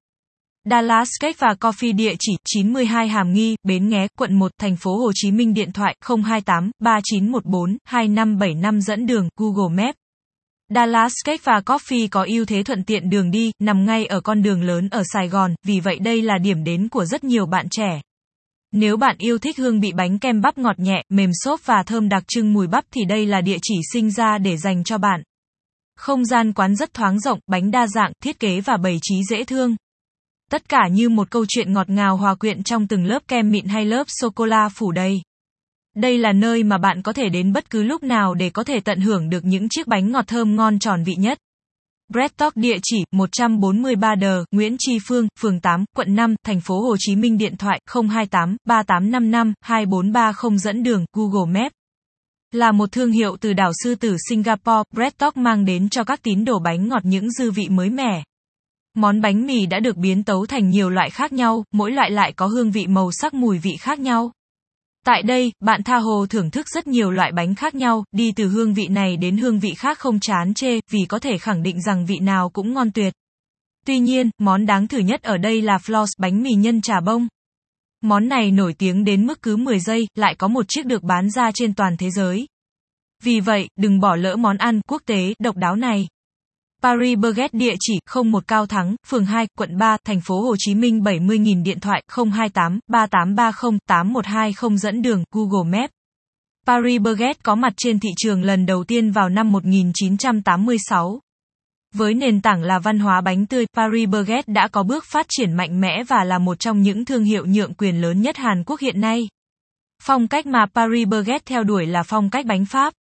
Dallas 0.70 1.08
Cake 1.20 1.36
và 1.38 1.54
Coffee 1.60 1.96
địa 1.96 2.14
chỉ 2.18 2.32
92 2.44 3.08
Hàm 3.08 3.32
Nghi, 3.32 3.56
Bến 3.62 3.88
Nghé, 3.88 4.08
quận 4.18 4.38
1, 4.38 4.52
thành 4.58 4.76
phố 4.76 4.96
Hồ 4.96 5.12
Chí 5.14 5.30
Minh 5.30 5.54
điện 5.54 5.72
thoại 5.72 5.96
028 6.08 6.70
3914 6.80 7.76
2575 7.84 8.80
dẫn 8.80 9.06
đường 9.06 9.28
Google 9.36 9.84
Maps. 9.84 9.96
Dallas 10.74 11.12
Cake 11.24 11.42
và 11.44 11.60
Coffee 11.66 12.08
có 12.10 12.24
ưu 12.28 12.44
thế 12.44 12.62
thuận 12.62 12.84
tiện 12.84 13.10
đường 13.10 13.30
đi, 13.30 13.52
nằm 13.58 13.86
ngay 13.86 14.06
ở 14.06 14.20
con 14.20 14.42
đường 14.42 14.62
lớn 14.62 14.88
ở 14.90 15.02
Sài 15.12 15.28
Gòn, 15.28 15.54
vì 15.66 15.80
vậy 15.80 15.98
đây 15.98 16.22
là 16.22 16.38
điểm 16.38 16.64
đến 16.64 16.88
của 16.88 17.04
rất 17.04 17.24
nhiều 17.24 17.46
bạn 17.46 17.66
trẻ. 17.70 18.00
Nếu 18.72 18.96
bạn 18.96 19.16
yêu 19.18 19.38
thích 19.38 19.58
hương 19.58 19.80
vị 19.80 19.92
bánh 19.92 20.18
kem 20.18 20.40
bắp 20.40 20.58
ngọt 20.58 20.78
nhẹ, 20.78 21.02
mềm 21.08 21.30
xốp 21.32 21.60
và 21.66 21.82
thơm 21.86 22.08
đặc 22.08 22.24
trưng 22.28 22.52
mùi 22.52 22.66
bắp 22.66 22.84
thì 22.90 23.04
đây 23.04 23.26
là 23.26 23.40
địa 23.40 23.56
chỉ 23.62 23.74
sinh 23.92 24.10
ra 24.10 24.38
để 24.38 24.56
dành 24.56 24.84
cho 24.84 24.98
bạn. 24.98 25.22
Không 25.96 26.24
gian 26.24 26.52
quán 26.52 26.76
rất 26.76 26.94
thoáng 26.94 27.20
rộng, 27.20 27.38
bánh 27.46 27.70
đa 27.70 27.86
dạng, 27.86 28.12
thiết 28.22 28.40
kế 28.40 28.60
và 28.60 28.76
bày 28.76 28.98
trí 29.02 29.14
dễ 29.30 29.44
thương. 29.44 29.76
Tất 30.50 30.68
cả 30.68 30.88
như 30.92 31.08
một 31.08 31.30
câu 31.30 31.44
chuyện 31.48 31.72
ngọt 31.72 31.90
ngào 31.90 32.16
hòa 32.16 32.34
quyện 32.34 32.62
trong 32.62 32.88
từng 32.88 33.04
lớp 33.04 33.22
kem 33.28 33.50
mịn 33.50 33.66
hay 33.66 33.84
lớp 33.84 34.04
sô-cô-la 34.06 34.68
phủ 34.68 34.92
đầy. 34.92 35.20
Đây 36.00 36.18
là 36.18 36.32
nơi 36.32 36.62
mà 36.62 36.78
bạn 36.78 37.02
có 37.02 37.12
thể 37.12 37.28
đến 37.28 37.52
bất 37.52 37.70
cứ 37.70 37.82
lúc 37.82 38.02
nào 38.02 38.34
để 38.34 38.50
có 38.50 38.64
thể 38.64 38.80
tận 38.80 39.00
hưởng 39.00 39.30
được 39.30 39.44
những 39.44 39.68
chiếc 39.68 39.86
bánh 39.86 40.12
ngọt 40.12 40.26
thơm 40.26 40.56
ngon 40.56 40.78
tròn 40.78 41.04
vị 41.04 41.14
nhất. 41.18 41.38
Bread 42.12 42.30
Talk 42.36 42.56
địa 42.56 42.76
chỉ 42.82 43.04
143 43.12 44.14
Đờ, 44.14 44.44
Nguyễn 44.50 44.76
Tri 44.78 44.98
Phương, 45.08 45.28
phường 45.40 45.60
8, 45.60 45.84
quận 45.96 46.14
5, 46.14 46.34
thành 46.44 46.60
phố 46.60 46.80
Hồ 46.80 46.96
Chí 46.98 47.16
Minh 47.16 47.38
điện 47.38 47.56
thoại 47.56 47.80
028 47.94 48.56
3855 48.64 49.52
2430 49.60 50.58
dẫn 50.58 50.82
đường 50.82 51.04
Google 51.12 51.60
Maps. 51.60 51.74
Là 52.52 52.72
một 52.72 52.92
thương 52.92 53.12
hiệu 53.12 53.36
từ 53.40 53.52
đảo 53.52 53.72
sư 53.84 53.94
tử 53.94 54.16
Singapore, 54.28 54.82
Bread 54.94 55.12
Talk 55.18 55.36
mang 55.36 55.64
đến 55.64 55.88
cho 55.88 56.04
các 56.04 56.22
tín 56.22 56.44
đồ 56.44 56.58
bánh 56.58 56.88
ngọt 56.88 57.04
những 57.04 57.30
dư 57.30 57.50
vị 57.50 57.68
mới 57.68 57.90
mẻ. 57.90 58.22
Món 58.96 59.20
bánh 59.20 59.46
mì 59.46 59.66
đã 59.66 59.80
được 59.80 59.96
biến 59.96 60.24
tấu 60.24 60.46
thành 60.46 60.70
nhiều 60.70 60.90
loại 60.90 61.10
khác 61.10 61.32
nhau, 61.32 61.64
mỗi 61.72 61.90
loại 61.92 62.10
lại 62.10 62.32
có 62.32 62.46
hương 62.46 62.70
vị 62.70 62.86
màu 62.86 63.12
sắc 63.12 63.34
mùi 63.34 63.58
vị 63.58 63.76
khác 63.80 63.98
nhau. 63.98 64.32
Tại 65.06 65.22
đây, 65.22 65.52
bạn 65.60 65.82
tha 65.82 65.96
hồ 65.96 66.26
thưởng 66.26 66.50
thức 66.50 66.66
rất 66.68 66.86
nhiều 66.86 67.10
loại 67.10 67.32
bánh 67.32 67.54
khác 67.54 67.74
nhau, 67.74 68.04
đi 68.12 68.32
từ 68.36 68.48
hương 68.48 68.74
vị 68.74 68.86
này 68.88 69.16
đến 69.16 69.36
hương 69.36 69.60
vị 69.60 69.74
khác 69.74 69.98
không 69.98 70.20
chán 70.20 70.54
chê, 70.54 70.80
vì 70.90 70.98
có 71.08 71.18
thể 71.18 71.38
khẳng 71.38 71.62
định 71.62 71.82
rằng 71.82 72.06
vị 72.06 72.18
nào 72.18 72.50
cũng 72.50 72.72
ngon 72.72 72.90
tuyệt. 72.92 73.14
Tuy 73.86 73.98
nhiên, 73.98 74.30
món 74.38 74.66
đáng 74.66 74.88
thử 74.88 74.98
nhất 74.98 75.22
ở 75.22 75.36
đây 75.36 75.62
là 75.62 75.76
floss 75.76 76.06
bánh 76.18 76.42
mì 76.42 76.50
nhân 76.52 76.80
trà 76.80 77.00
bông. 77.00 77.28
Món 78.02 78.28
này 78.28 78.50
nổi 78.50 78.74
tiếng 78.78 79.04
đến 79.04 79.26
mức 79.26 79.42
cứ 79.42 79.56
10 79.56 79.80
giây, 79.80 80.06
lại 80.14 80.34
có 80.38 80.48
một 80.48 80.66
chiếc 80.68 80.86
được 80.86 81.02
bán 81.02 81.30
ra 81.30 81.50
trên 81.54 81.74
toàn 81.74 81.96
thế 81.96 82.10
giới. 82.10 82.46
Vì 83.22 83.40
vậy, 83.40 83.68
đừng 83.76 84.00
bỏ 84.00 84.16
lỡ 84.16 84.36
món 84.36 84.56
ăn 84.56 84.80
quốc 84.88 85.02
tế 85.06 85.34
độc 85.38 85.56
đáo 85.56 85.76
này. 85.76 86.08
Paris 86.82 87.18
Burgess 87.18 87.54
địa 87.54 87.74
chỉ 87.80 87.98
01 88.24 88.48
Cao 88.48 88.66
Thắng, 88.66 88.96
phường 89.06 89.24
2, 89.24 89.46
quận 89.58 89.78
3, 89.78 89.96
thành 90.04 90.20
phố 90.20 90.40
Hồ 90.40 90.54
Chí 90.58 90.74
Minh 90.74 91.00
70.000 91.00 91.62
điện 91.62 91.80
thoại 91.80 92.02
028 92.08 92.78
3830 92.88 93.78
8120 93.86 94.78
dẫn 94.78 95.02
đường 95.02 95.24
Google 95.30 95.78
Maps. 95.78 95.92
Paris 96.66 97.00
Burgess 97.00 97.40
có 97.42 97.54
mặt 97.54 97.72
trên 97.76 98.00
thị 98.00 98.08
trường 98.16 98.42
lần 98.42 98.66
đầu 98.66 98.84
tiên 98.84 99.10
vào 99.10 99.28
năm 99.28 99.52
1986. 99.52 101.20
Với 101.94 102.14
nền 102.14 102.40
tảng 102.40 102.62
là 102.62 102.78
văn 102.78 102.98
hóa 102.98 103.20
bánh 103.20 103.46
tươi, 103.46 103.66
Paris 103.76 104.08
Burgess 104.08 104.48
đã 104.48 104.68
có 104.68 104.82
bước 104.82 105.04
phát 105.04 105.26
triển 105.28 105.52
mạnh 105.52 105.80
mẽ 105.80 106.04
và 106.08 106.24
là 106.24 106.38
một 106.38 106.58
trong 106.58 106.82
những 106.82 107.04
thương 107.04 107.24
hiệu 107.24 107.46
nhượng 107.46 107.74
quyền 107.74 108.00
lớn 108.00 108.20
nhất 108.20 108.36
Hàn 108.36 108.64
Quốc 108.64 108.80
hiện 108.80 109.00
nay. 109.00 109.28
Phong 110.02 110.28
cách 110.28 110.46
mà 110.46 110.66
Paris 110.74 111.08
Burgess 111.08 111.44
theo 111.46 111.64
đuổi 111.64 111.86
là 111.86 112.02
phong 112.02 112.30
cách 112.30 112.46
bánh 112.46 112.64
Pháp. 112.64 112.94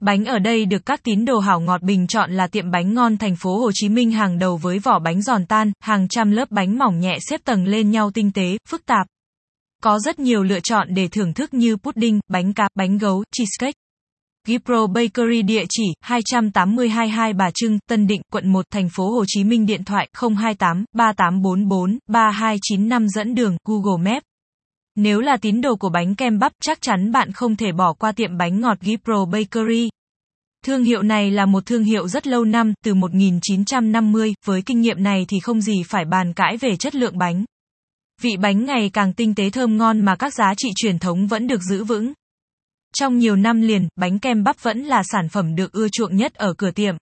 Bánh 0.00 0.24
ở 0.24 0.38
đây 0.38 0.66
được 0.66 0.86
các 0.86 1.02
tín 1.02 1.24
đồ 1.24 1.38
hảo 1.38 1.60
ngọt 1.60 1.82
bình 1.82 2.06
chọn 2.06 2.32
là 2.32 2.46
tiệm 2.46 2.70
bánh 2.70 2.94
ngon 2.94 3.16
thành 3.16 3.36
phố 3.36 3.58
Hồ 3.58 3.70
Chí 3.74 3.88
Minh 3.88 4.10
hàng 4.10 4.38
đầu 4.38 4.56
với 4.56 4.78
vỏ 4.78 4.98
bánh 4.98 5.22
giòn 5.22 5.46
tan, 5.46 5.72
hàng 5.80 6.08
trăm 6.08 6.30
lớp 6.30 6.50
bánh 6.50 6.78
mỏng 6.78 7.00
nhẹ 7.00 7.18
xếp 7.30 7.40
tầng 7.44 7.64
lên 7.64 7.90
nhau 7.90 8.10
tinh 8.10 8.32
tế, 8.32 8.56
phức 8.68 8.86
tạp. 8.86 9.06
Có 9.82 9.98
rất 9.98 10.18
nhiều 10.18 10.42
lựa 10.42 10.60
chọn 10.60 10.94
để 10.94 11.08
thưởng 11.08 11.34
thức 11.34 11.54
như 11.54 11.76
pudding, 11.76 12.20
bánh 12.28 12.52
cá, 12.52 12.68
bánh 12.74 12.98
gấu, 12.98 13.24
cheesecake. 13.36 13.78
Gipro 14.46 14.86
Bakery 14.86 15.42
địa 15.42 15.64
chỉ 15.68 15.84
2822 16.00 17.32
Bà 17.32 17.50
Trưng, 17.54 17.78
Tân 17.88 18.06
Định, 18.06 18.22
quận 18.32 18.52
1, 18.52 18.64
thành 18.70 18.88
phố 18.96 19.10
Hồ 19.10 19.24
Chí 19.26 19.44
Minh 19.44 19.66
điện 19.66 19.84
thoại 19.84 20.08
028 20.14 20.84
3844 20.92 21.98
3295 22.08 23.08
dẫn 23.08 23.34
đường 23.34 23.56
Google 23.64 24.10
Maps. 24.10 24.24
Nếu 24.96 25.20
là 25.20 25.36
tín 25.36 25.60
đồ 25.60 25.76
của 25.76 25.88
bánh 25.88 26.14
kem 26.14 26.38
bắp, 26.38 26.52
chắc 26.62 26.78
chắn 26.80 27.12
bạn 27.12 27.32
không 27.32 27.56
thể 27.56 27.72
bỏ 27.72 27.92
qua 27.92 28.12
tiệm 28.12 28.36
bánh 28.36 28.60
ngọt 28.60 28.78
Gipro 28.80 29.24
Bakery. 29.24 29.88
Thương 30.64 30.84
hiệu 30.84 31.02
này 31.02 31.30
là 31.30 31.46
một 31.46 31.66
thương 31.66 31.84
hiệu 31.84 32.08
rất 32.08 32.26
lâu 32.26 32.44
năm, 32.44 32.74
từ 32.84 32.94
1950, 32.94 34.34
với 34.44 34.62
kinh 34.62 34.80
nghiệm 34.80 35.02
này 35.02 35.24
thì 35.28 35.40
không 35.40 35.60
gì 35.60 35.82
phải 35.86 36.04
bàn 36.04 36.32
cãi 36.32 36.56
về 36.56 36.76
chất 36.76 36.94
lượng 36.94 37.18
bánh. 37.18 37.44
Vị 38.22 38.36
bánh 38.36 38.64
ngày 38.64 38.90
càng 38.92 39.12
tinh 39.12 39.34
tế 39.34 39.50
thơm 39.50 39.76
ngon 39.76 40.00
mà 40.00 40.16
các 40.16 40.34
giá 40.34 40.54
trị 40.56 40.68
truyền 40.76 40.98
thống 40.98 41.26
vẫn 41.26 41.46
được 41.46 41.62
giữ 41.62 41.84
vững. 41.84 42.12
Trong 42.94 43.18
nhiều 43.18 43.36
năm 43.36 43.60
liền, 43.60 43.88
bánh 43.96 44.18
kem 44.18 44.44
bắp 44.44 44.62
vẫn 44.62 44.84
là 44.84 45.02
sản 45.12 45.28
phẩm 45.28 45.54
được 45.54 45.72
ưa 45.72 45.88
chuộng 45.88 46.16
nhất 46.16 46.34
ở 46.34 46.54
cửa 46.58 46.70
tiệm. 46.70 46.96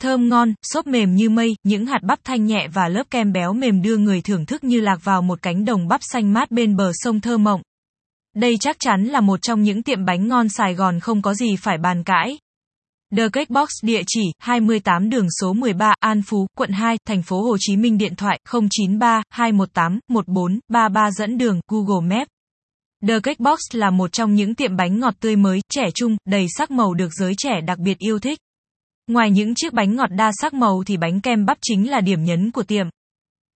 Thơm 0.00 0.28
ngon, 0.28 0.54
xốp 0.62 0.86
mềm 0.86 1.14
như 1.14 1.30
mây, 1.30 1.56
những 1.64 1.86
hạt 1.86 2.02
bắp 2.02 2.18
thanh 2.24 2.44
nhẹ 2.44 2.68
và 2.72 2.88
lớp 2.88 3.04
kem 3.10 3.32
béo 3.32 3.52
mềm 3.52 3.82
đưa 3.82 3.96
người 3.96 4.20
thưởng 4.20 4.46
thức 4.46 4.64
như 4.64 4.80
lạc 4.80 5.04
vào 5.04 5.22
một 5.22 5.42
cánh 5.42 5.64
đồng 5.64 5.88
bắp 5.88 6.00
xanh 6.02 6.32
mát 6.32 6.50
bên 6.50 6.76
bờ 6.76 6.90
sông 6.94 7.20
thơ 7.20 7.38
mộng. 7.38 7.62
Đây 8.34 8.56
chắc 8.60 8.76
chắn 8.78 9.04
là 9.04 9.20
một 9.20 9.42
trong 9.42 9.62
những 9.62 9.82
tiệm 9.82 10.04
bánh 10.04 10.28
ngon 10.28 10.48
Sài 10.48 10.74
Gòn 10.74 11.00
không 11.00 11.22
có 11.22 11.34
gì 11.34 11.56
phải 11.56 11.78
bàn 11.78 12.02
cãi. 12.04 12.38
The 13.16 13.28
Cake 13.28 13.54
Box 13.54 13.68
địa 13.82 14.02
chỉ 14.06 14.22
28 14.38 15.10
đường 15.10 15.26
số 15.40 15.52
13 15.52 15.94
An 16.00 16.22
Phú, 16.22 16.46
quận 16.56 16.70
2, 16.70 16.96
thành 17.06 17.22
phố 17.22 17.42
Hồ 17.42 17.56
Chí 17.60 17.76
Minh 17.76 17.98
điện 17.98 18.14
thoại 18.16 18.40
093 18.70 19.22
218 19.30 20.00
1433 20.08 21.10
dẫn 21.10 21.38
đường 21.38 21.60
Google 21.68 22.16
Maps. 22.16 22.28
The 23.08 23.20
Cake 23.20 23.38
Box 23.38 23.58
là 23.72 23.90
một 23.90 24.12
trong 24.12 24.34
những 24.34 24.54
tiệm 24.54 24.76
bánh 24.76 25.00
ngọt 25.00 25.14
tươi 25.20 25.36
mới, 25.36 25.60
trẻ 25.72 25.84
trung, 25.94 26.16
đầy 26.26 26.46
sắc 26.58 26.70
màu 26.70 26.94
được 26.94 27.12
giới 27.12 27.34
trẻ 27.38 27.60
đặc 27.60 27.78
biệt 27.78 27.98
yêu 27.98 28.18
thích. 28.18 28.38
Ngoài 29.06 29.30
những 29.30 29.54
chiếc 29.54 29.72
bánh 29.72 29.96
ngọt 29.96 30.10
đa 30.10 30.30
sắc 30.40 30.54
màu 30.54 30.82
thì 30.86 30.96
bánh 30.96 31.20
kem 31.20 31.46
bắp 31.46 31.58
chính 31.62 31.90
là 31.90 32.00
điểm 32.00 32.24
nhấn 32.24 32.50
của 32.50 32.62
tiệm. 32.62 32.86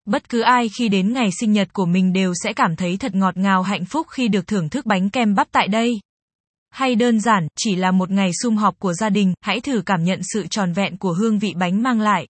Bất 0.07 0.29
cứ 0.29 0.41
ai 0.41 0.69
khi 0.79 0.89
đến 0.89 1.13
ngày 1.13 1.29
sinh 1.41 1.53
nhật 1.53 1.69
của 1.73 1.87
mình 1.87 2.13
đều 2.13 2.33
sẽ 2.45 2.53
cảm 2.53 2.77
thấy 2.77 2.97
thật 2.97 3.15
ngọt 3.15 3.37
ngào 3.37 3.63
hạnh 3.63 3.85
phúc 3.85 4.07
khi 4.11 4.29
được 4.29 4.47
thưởng 4.47 4.69
thức 4.69 4.87
bánh 4.87 5.11
kem 5.11 5.35
bắp 5.35 5.49
tại 5.53 5.69
đây. 5.69 6.01
Hay 6.71 6.95
đơn 6.95 7.21
giản, 7.21 7.49
chỉ 7.59 7.77
là 7.77 7.91
một 7.91 8.11
ngày 8.11 8.31
sum 8.43 8.57
họp 8.57 8.79
của 8.79 8.93
gia 8.93 9.09
đình, 9.09 9.35
hãy 9.41 9.61
thử 9.61 9.83
cảm 9.87 10.05
nhận 10.05 10.21
sự 10.35 10.47
tròn 10.47 10.73
vẹn 10.73 10.97
của 10.97 11.13
hương 11.13 11.39
vị 11.39 11.53
bánh 11.57 11.83
mang 11.83 12.01
lại. 12.01 12.27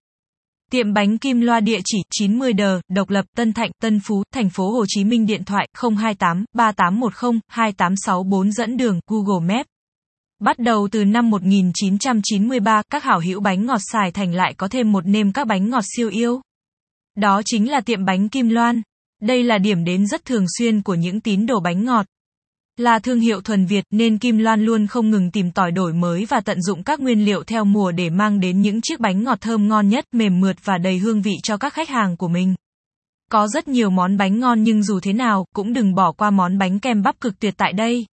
Tiệm 0.71 0.93
bánh 0.93 1.17
Kim 1.17 1.41
Loa 1.41 1.59
địa 1.59 1.79
chỉ 1.85 1.97
90 2.11 2.53
đờ, 2.53 2.81
Độc 2.89 3.09
Lập, 3.09 3.25
Tân 3.35 3.53
Thạnh, 3.53 3.71
Tân 3.81 3.99
Phú, 3.99 4.23
thành 4.33 4.49
phố 4.49 4.71
Hồ 4.71 4.85
Chí 4.87 5.03
Minh 5.03 5.25
điện 5.25 5.43
thoại 5.43 5.67
028 5.81 6.45
3810 6.53 7.39
2864 7.47 8.51
dẫn 8.51 8.77
đường 8.77 8.99
Google 9.07 9.55
Maps. 9.55 9.70
Bắt 10.41 10.59
đầu 10.59 10.87
từ 10.91 11.05
năm 11.05 11.29
1993, 11.29 12.81
các 12.89 13.03
hảo 13.03 13.19
hữu 13.19 13.39
bánh 13.39 13.65
ngọt 13.65 13.79
xài 13.91 14.11
thành 14.11 14.33
lại 14.33 14.53
có 14.53 14.67
thêm 14.67 14.91
một 14.91 15.05
nêm 15.07 15.31
các 15.31 15.47
bánh 15.47 15.69
ngọt 15.69 15.83
siêu 15.95 16.09
yêu. 16.09 16.41
Đó 17.17 17.41
chính 17.45 17.71
là 17.71 17.81
tiệm 17.81 18.05
bánh 18.05 18.29
Kim 18.29 18.49
Loan. 18.49 18.81
Đây 19.21 19.43
là 19.43 19.57
điểm 19.57 19.83
đến 19.83 20.07
rất 20.07 20.25
thường 20.25 20.45
xuyên 20.57 20.81
của 20.81 20.95
những 20.95 21.19
tín 21.19 21.45
đồ 21.45 21.59
bánh 21.59 21.85
ngọt. 21.85 22.05
Là 22.77 22.99
thương 22.99 23.19
hiệu 23.19 23.41
thuần 23.41 23.65
Việt 23.65 23.85
nên 23.91 24.17
Kim 24.17 24.37
Loan 24.37 24.65
luôn 24.65 24.87
không 24.87 25.09
ngừng 25.09 25.31
tìm 25.31 25.51
tòi 25.51 25.71
đổi 25.71 25.93
mới 25.93 26.25
và 26.25 26.41
tận 26.41 26.61
dụng 26.61 26.83
các 26.83 26.99
nguyên 26.99 27.25
liệu 27.25 27.43
theo 27.43 27.65
mùa 27.65 27.91
để 27.91 28.09
mang 28.09 28.39
đến 28.39 28.61
những 28.61 28.81
chiếc 28.81 28.99
bánh 28.99 29.23
ngọt 29.23 29.41
thơm 29.41 29.67
ngon 29.67 29.89
nhất, 29.89 30.05
mềm 30.11 30.39
mượt 30.39 30.55
và 30.63 30.77
đầy 30.77 30.97
hương 30.97 31.21
vị 31.21 31.33
cho 31.43 31.57
các 31.57 31.73
khách 31.73 31.89
hàng 31.89 32.17
của 32.17 32.27
mình. 32.27 32.55
Có 33.31 33.47
rất 33.47 33.67
nhiều 33.67 33.89
món 33.89 34.17
bánh 34.17 34.39
ngon 34.39 34.63
nhưng 34.63 34.83
dù 34.83 34.99
thế 34.99 35.13
nào, 35.13 35.45
cũng 35.55 35.73
đừng 35.73 35.95
bỏ 35.95 36.11
qua 36.11 36.29
món 36.29 36.57
bánh 36.57 36.79
kem 36.79 37.01
bắp 37.01 37.19
cực 37.19 37.39
tuyệt 37.39 37.53
tại 37.57 37.73
đây. 37.73 38.05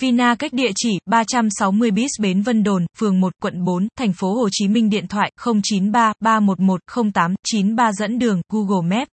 Vina 0.00 0.34
cách 0.34 0.52
địa 0.52 0.70
chỉ 0.76 0.98
360 1.06 1.90
bis 1.90 2.10
Bến 2.20 2.42
Vân 2.42 2.62
Đồn, 2.62 2.86
phường 2.98 3.20
1, 3.20 3.32
quận 3.42 3.64
4, 3.64 3.88
thành 3.98 4.12
phố 4.12 4.34
Hồ 4.34 4.48
Chí 4.52 4.68
Minh 4.68 4.90
điện 4.90 5.06
thoại 5.08 5.32
093 5.62 6.12
311 6.20 6.80
0893 7.14 7.92
dẫn 7.92 8.18
đường 8.18 8.40
Google 8.52 8.96
Maps. 8.96 9.08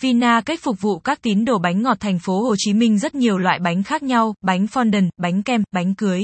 Vina 0.00 0.40
cách 0.40 0.60
phục 0.62 0.80
vụ 0.80 0.98
các 0.98 1.22
tín 1.22 1.44
đồ 1.44 1.58
bánh 1.58 1.82
ngọt 1.82 1.96
thành 2.00 2.18
phố 2.18 2.42
Hồ 2.42 2.54
Chí 2.58 2.72
Minh 2.72 2.98
rất 2.98 3.14
nhiều 3.14 3.38
loại 3.38 3.58
bánh 3.58 3.82
khác 3.82 4.02
nhau, 4.02 4.34
bánh 4.40 4.64
fondant, 4.64 5.08
bánh 5.16 5.42
kem, 5.42 5.62
bánh 5.72 5.94
cưới. 5.94 6.20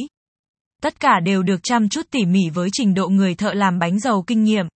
Tất 0.83 1.01
cả 1.01 1.21
đều 1.25 1.43
được 1.43 1.61
chăm 1.63 1.89
chút 1.89 2.07
tỉ 2.11 2.25
mỉ 2.25 2.51
với 2.55 2.69
trình 2.73 2.95
độ 2.95 3.09
người 3.09 3.35
thợ 3.35 3.53
làm 3.53 3.79
bánh 3.79 4.01
giàu 4.01 4.25
kinh 4.27 4.45
nghiệm. 4.45 4.67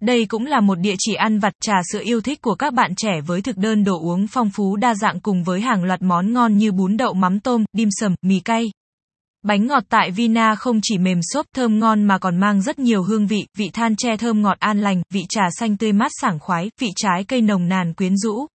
Đây 0.00 0.26
cũng 0.26 0.46
là 0.46 0.60
một 0.60 0.78
địa 0.78 0.94
chỉ 0.98 1.14
ăn 1.14 1.38
vặt 1.38 1.52
trà 1.60 1.74
sữa 1.92 2.00
yêu 2.04 2.20
thích 2.20 2.42
của 2.42 2.54
các 2.54 2.74
bạn 2.74 2.94
trẻ 2.94 3.20
với 3.26 3.42
thực 3.42 3.56
đơn 3.56 3.84
đồ 3.84 4.00
uống 4.00 4.26
phong 4.26 4.50
phú 4.50 4.76
đa 4.76 4.94
dạng 4.94 5.20
cùng 5.20 5.42
với 5.42 5.60
hàng 5.60 5.84
loạt 5.84 6.02
món 6.02 6.32
ngon 6.32 6.56
như 6.56 6.72
bún 6.72 6.96
đậu 6.96 7.14
mắm 7.14 7.40
tôm, 7.40 7.64
dim 7.72 7.88
sầm, 7.92 8.14
mì 8.22 8.40
cay. 8.40 8.70
Bánh 9.42 9.66
ngọt 9.66 9.84
tại 9.88 10.10
Vina 10.10 10.54
không 10.54 10.80
chỉ 10.82 10.98
mềm 10.98 11.20
xốp 11.22 11.46
thơm 11.54 11.78
ngon 11.78 12.02
mà 12.04 12.18
còn 12.18 12.40
mang 12.40 12.62
rất 12.62 12.78
nhiều 12.78 13.02
hương 13.02 13.26
vị, 13.26 13.46
vị 13.58 13.70
than 13.72 13.96
tre 13.96 14.16
thơm 14.16 14.42
ngọt 14.42 14.58
an 14.58 14.80
lành, 14.80 15.02
vị 15.10 15.22
trà 15.28 15.42
xanh 15.58 15.76
tươi 15.76 15.92
mát 15.92 16.12
sảng 16.20 16.38
khoái, 16.38 16.70
vị 16.80 16.88
trái 16.96 17.24
cây 17.24 17.40
nồng 17.40 17.68
nàn 17.68 17.94
quyến 17.94 18.16
rũ. 18.16 18.46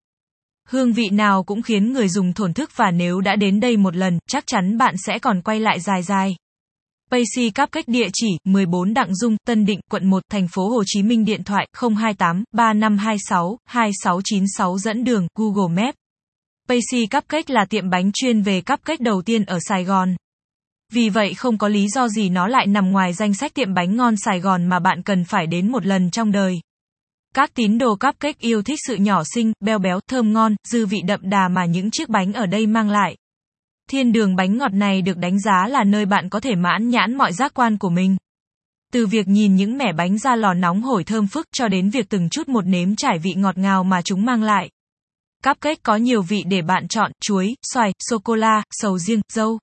Hương 0.69 0.93
vị 0.93 1.09
nào 1.11 1.43
cũng 1.43 1.61
khiến 1.61 1.93
người 1.93 2.09
dùng 2.09 2.33
thổn 2.33 2.53
thức 2.53 2.69
và 2.75 2.91
nếu 2.91 3.21
đã 3.21 3.35
đến 3.35 3.59
đây 3.59 3.77
một 3.77 3.95
lần, 3.95 4.19
chắc 4.29 4.43
chắn 4.47 4.77
bạn 4.77 4.95
sẽ 4.97 5.19
còn 5.19 5.41
quay 5.41 5.59
lại 5.59 5.79
dài 5.79 6.03
dài. 6.03 6.35
Pacey 7.11 7.49
Cách 7.49 7.69
địa 7.87 8.07
chỉ 8.13 8.27
14 8.43 8.93
Đặng 8.93 9.15
Dung, 9.15 9.37
Tân 9.47 9.65
Định, 9.65 9.79
quận 9.91 10.09
1, 10.09 10.23
thành 10.31 10.47
phố 10.47 10.69
Hồ 10.69 10.83
Chí 10.85 11.03
Minh 11.03 11.25
điện 11.25 11.43
thoại 11.43 11.67
028 11.73 12.43
3526 12.51 13.57
2696 13.65 14.77
dẫn 14.77 15.03
đường 15.03 15.27
Google 15.35 15.83
Maps. 15.83 15.97
Pacey 16.67 17.07
Cách 17.29 17.49
là 17.49 17.65
tiệm 17.65 17.89
bánh 17.89 18.11
chuyên 18.13 18.41
về 18.41 18.61
cupcake 18.61 19.03
đầu 19.03 19.21
tiên 19.21 19.45
ở 19.45 19.59
Sài 19.61 19.83
Gòn. 19.83 20.15
Vì 20.93 21.09
vậy 21.09 21.33
không 21.33 21.57
có 21.57 21.67
lý 21.67 21.87
do 21.87 22.07
gì 22.07 22.29
nó 22.29 22.47
lại 22.47 22.67
nằm 22.67 22.91
ngoài 22.91 23.13
danh 23.13 23.33
sách 23.33 23.53
tiệm 23.53 23.73
bánh 23.73 23.95
ngon 23.95 24.15
Sài 24.17 24.39
Gòn 24.39 24.65
mà 24.65 24.79
bạn 24.79 25.03
cần 25.03 25.23
phải 25.23 25.47
đến 25.47 25.71
một 25.71 25.85
lần 25.85 26.11
trong 26.11 26.31
đời. 26.31 26.55
Các 27.35 27.53
tín 27.53 27.77
đồ 27.77 27.91
cupcake 27.95 28.39
yêu 28.39 28.61
thích 28.61 28.79
sự 28.87 28.95
nhỏ 28.95 29.23
xinh, 29.33 29.53
béo 29.59 29.79
béo, 29.79 29.99
thơm 30.09 30.33
ngon, 30.33 30.55
dư 30.67 30.85
vị 30.85 31.01
đậm 31.07 31.19
đà 31.23 31.47
mà 31.47 31.65
những 31.65 31.91
chiếc 31.91 32.09
bánh 32.09 32.33
ở 32.33 32.45
đây 32.45 32.67
mang 32.67 32.89
lại. 32.89 33.15
Thiên 33.89 34.11
đường 34.11 34.35
bánh 34.35 34.57
ngọt 34.57 34.73
này 34.73 35.01
được 35.01 35.17
đánh 35.17 35.39
giá 35.39 35.67
là 35.67 35.83
nơi 35.83 36.05
bạn 36.05 36.29
có 36.29 36.39
thể 36.39 36.55
mãn 36.55 36.89
nhãn 36.89 37.17
mọi 37.17 37.33
giác 37.33 37.53
quan 37.53 37.77
của 37.77 37.89
mình. 37.89 38.17
Từ 38.93 39.07
việc 39.07 39.27
nhìn 39.27 39.55
những 39.55 39.77
mẻ 39.77 39.93
bánh 39.97 40.17
ra 40.17 40.35
lò 40.35 40.53
nóng 40.53 40.81
hổi 40.81 41.03
thơm 41.03 41.27
phức 41.27 41.47
cho 41.53 41.67
đến 41.67 41.89
việc 41.89 42.09
từng 42.09 42.29
chút 42.29 42.49
một 42.49 42.65
nếm 42.65 42.95
trải 42.95 43.19
vị 43.19 43.33
ngọt 43.33 43.57
ngào 43.57 43.83
mà 43.83 44.01
chúng 44.01 44.25
mang 44.25 44.43
lại. 44.43 44.69
Cupcake 45.43 45.79
có 45.83 45.95
nhiều 45.95 46.21
vị 46.21 46.43
để 46.47 46.61
bạn 46.61 46.87
chọn, 46.87 47.11
chuối, 47.21 47.55
xoài, 47.73 47.91
sô-cô-la, 48.09 48.63
sầu 48.71 48.97
riêng, 48.97 49.21
dâu. 49.33 49.59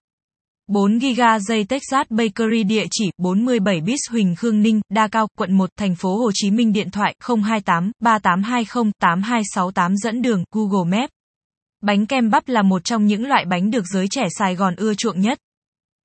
4 0.69 1.01
giga 1.01 1.39
dây 1.39 1.65
Texas 1.65 2.07
Bakery 2.11 2.65
địa 2.65 2.85
chỉ 2.91 3.11
47 3.19 3.81
bis 3.81 4.01
Huỳnh 4.11 4.35
Khương 4.35 4.63
Ninh, 4.63 4.81
Đa 4.91 5.09
Cao, 5.09 5.27
quận 5.39 5.53
1, 5.53 5.71
thành 5.77 5.95
phố 5.95 6.17
Hồ 6.17 6.31
Chí 6.35 6.51
Minh 6.51 6.73
điện 6.73 6.91
thoại 6.91 7.15
028 7.21 7.93
3820 8.01 8.93
8268 9.01 9.97
dẫn 9.97 10.23
đường 10.23 10.45
Google 10.53 10.99
Maps. 10.99 11.13
Bánh 11.83 12.07
kem 12.07 12.31
bắp 12.31 12.49
là 12.49 12.63
một 12.63 12.85
trong 12.85 13.07
những 13.07 13.27
loại 13.27 13.45
bánh 13.45 13.71
được 13.71 13.85
giới 13.87 14.07
trẻ 14.11 14.23
Sài 14.39 14.55
Gòn 14.55 14.75
ưa 14.77 14.95
chuộng 14.95 15.21
nhất. 15.21 15.39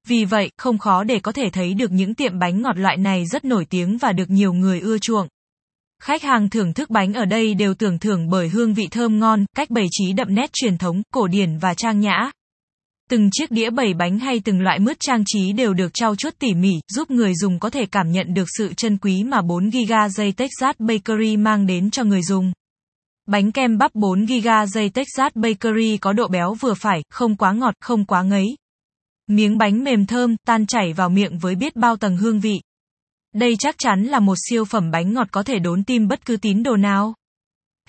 Vì 0.08 0.26
vậy, 0.26 0.52
không 0.58 0.78
khó 0.78 1.04
để 1.04 1.20
có 1.20 1.32
thể 1.32 1.50
thấy 1.54 1.74
được 1.74 1.92
những 1.92 2.16
tiệm 2.16 2.40
bánh 2.40 2.62
ngọt 2.62 2.78
loại 2.78 2.98
này 2.98 3.26
rất 3.26 3.46
nổi 3.46 3.66
tiếng 3.66 3.98
và 3.98 4.14
được 4.14 4.30
nhiều 4.30 4.54
người 4.54 4.80
ưa 4.80 4.98
chuộng. 4.98 5.28
Khách 6.04 6.24
hàng 6.24 6.50
thưởng 6.50 6.74
thức 6.74 6.90
bánh 6.90 7.14
ở 7.14 7.26
đây 7.26 7.54
đều 7.54 7.74
tưởng 7.74 8.00
thưởng 8.00 8.30
bởi 8.30 8.50
hương 8.50 8.74
vị 8.74 8.88
thơm 8.92 9.20
ngon, 9.20 9.46
cách 9.56 9.70
bày 9.70 9.86
trí 9.92 10.14
đậm 10.14 10.36
nét 10.36 10.50
truyền 10.54 10.78
thống, 10.78 11.02
cổ 11.14 11.28
điển 11.28 11.58
và 11.58 11.74
trang 11.74 12.00
nhã. 12.00 12.32
Từng 13.10 13.30
chiếc 13.32 13.52
đĩa 13.52 13.70
bày 13.70 13.94
bánh 13.94 14.20
hay 14.20 14.40
từng 14.40 14.62
loại 14.62 14.80
mứt 14.80 14.98
trang 15.00 15.24
trí 15.26 15.54
đều 15.54 15.74
được 15.74 15.94
trau 15.94 16.16
chuốt 16.16 16.34
tỉ 16.40 16.54
mỉ, 16.54 16.74
giúp 16.88 17.12
người 17.12 17.34
dùng 17.36 17.60
có 17.60 17.70
thể 17.70 17.86
cảm 17.86 18.12
nhận 18.12 18.34
được 18.34 18.48
sự 18.58 18.74
chân 18.74 18.98
quý 18.98 19.24
mà 19.24 19.42
4 19.42 19.70
GB 19.70 19.94
dây 20.12 20.32
Texas 20.32 20.76
Bakery 20.80 21.38
mang 21.38 21.66
đến 21.66 21.92
cho 21.92 22.04
người 22.04 22.22
dùng. 22.22 22.52
Bánh 23.28 23.52
kem 23.52 23.78
bắp 23.78 23.96
4 23.96 24.26
GB 24.26 24.48
dây 24.68 24.90
Texas 24.90 25.32
Bakery 25.36 25.98
có 25.98 26.14
độ 26.14 26.28
béo 26.28 26.54
vừa 26.54 26.74
phải, 26.74 27.04
không 27.10 27.36
quá 27.36 27.52
ngọt, 27.52 27.74
không 27.82 28.06
quá 28.06 28.24
ngấy. 28.24 28.46
Miếng 29.28 29.58
bánh 29.58 29.84
mềm 29.84 30.06
thơm, 30.06 30.36
tan 30.46 30.66
chảy 30.66 30.94
vào 30.94 31.10
miệng 31.10 31.38
với 31.38 31.56
biết 31.56 31.76
bao 31.76 31.98
tầng 31.98 32.18
hương 32.18 32.40
vị. 32.40 32.62
Đây 33.34 33.56
chắc 33.60 33.76
chắn 33.78 34.04
là 34.04 34.20
một 34.20 34.36
siêu 34.50 34.66
phẩm 34.66 34.92
bánh 34.92 35.14
ngọt 35.14 35.28
có 35.32 35.44
thể 35.44 35.60
đốn 35.60 35.84
tim 35.84 36.08
bất 36.08 36.26
cứ 36.26 36.38
tín 36.38 36.64
đồ 36.64 36.76
nào. 36.76 37.14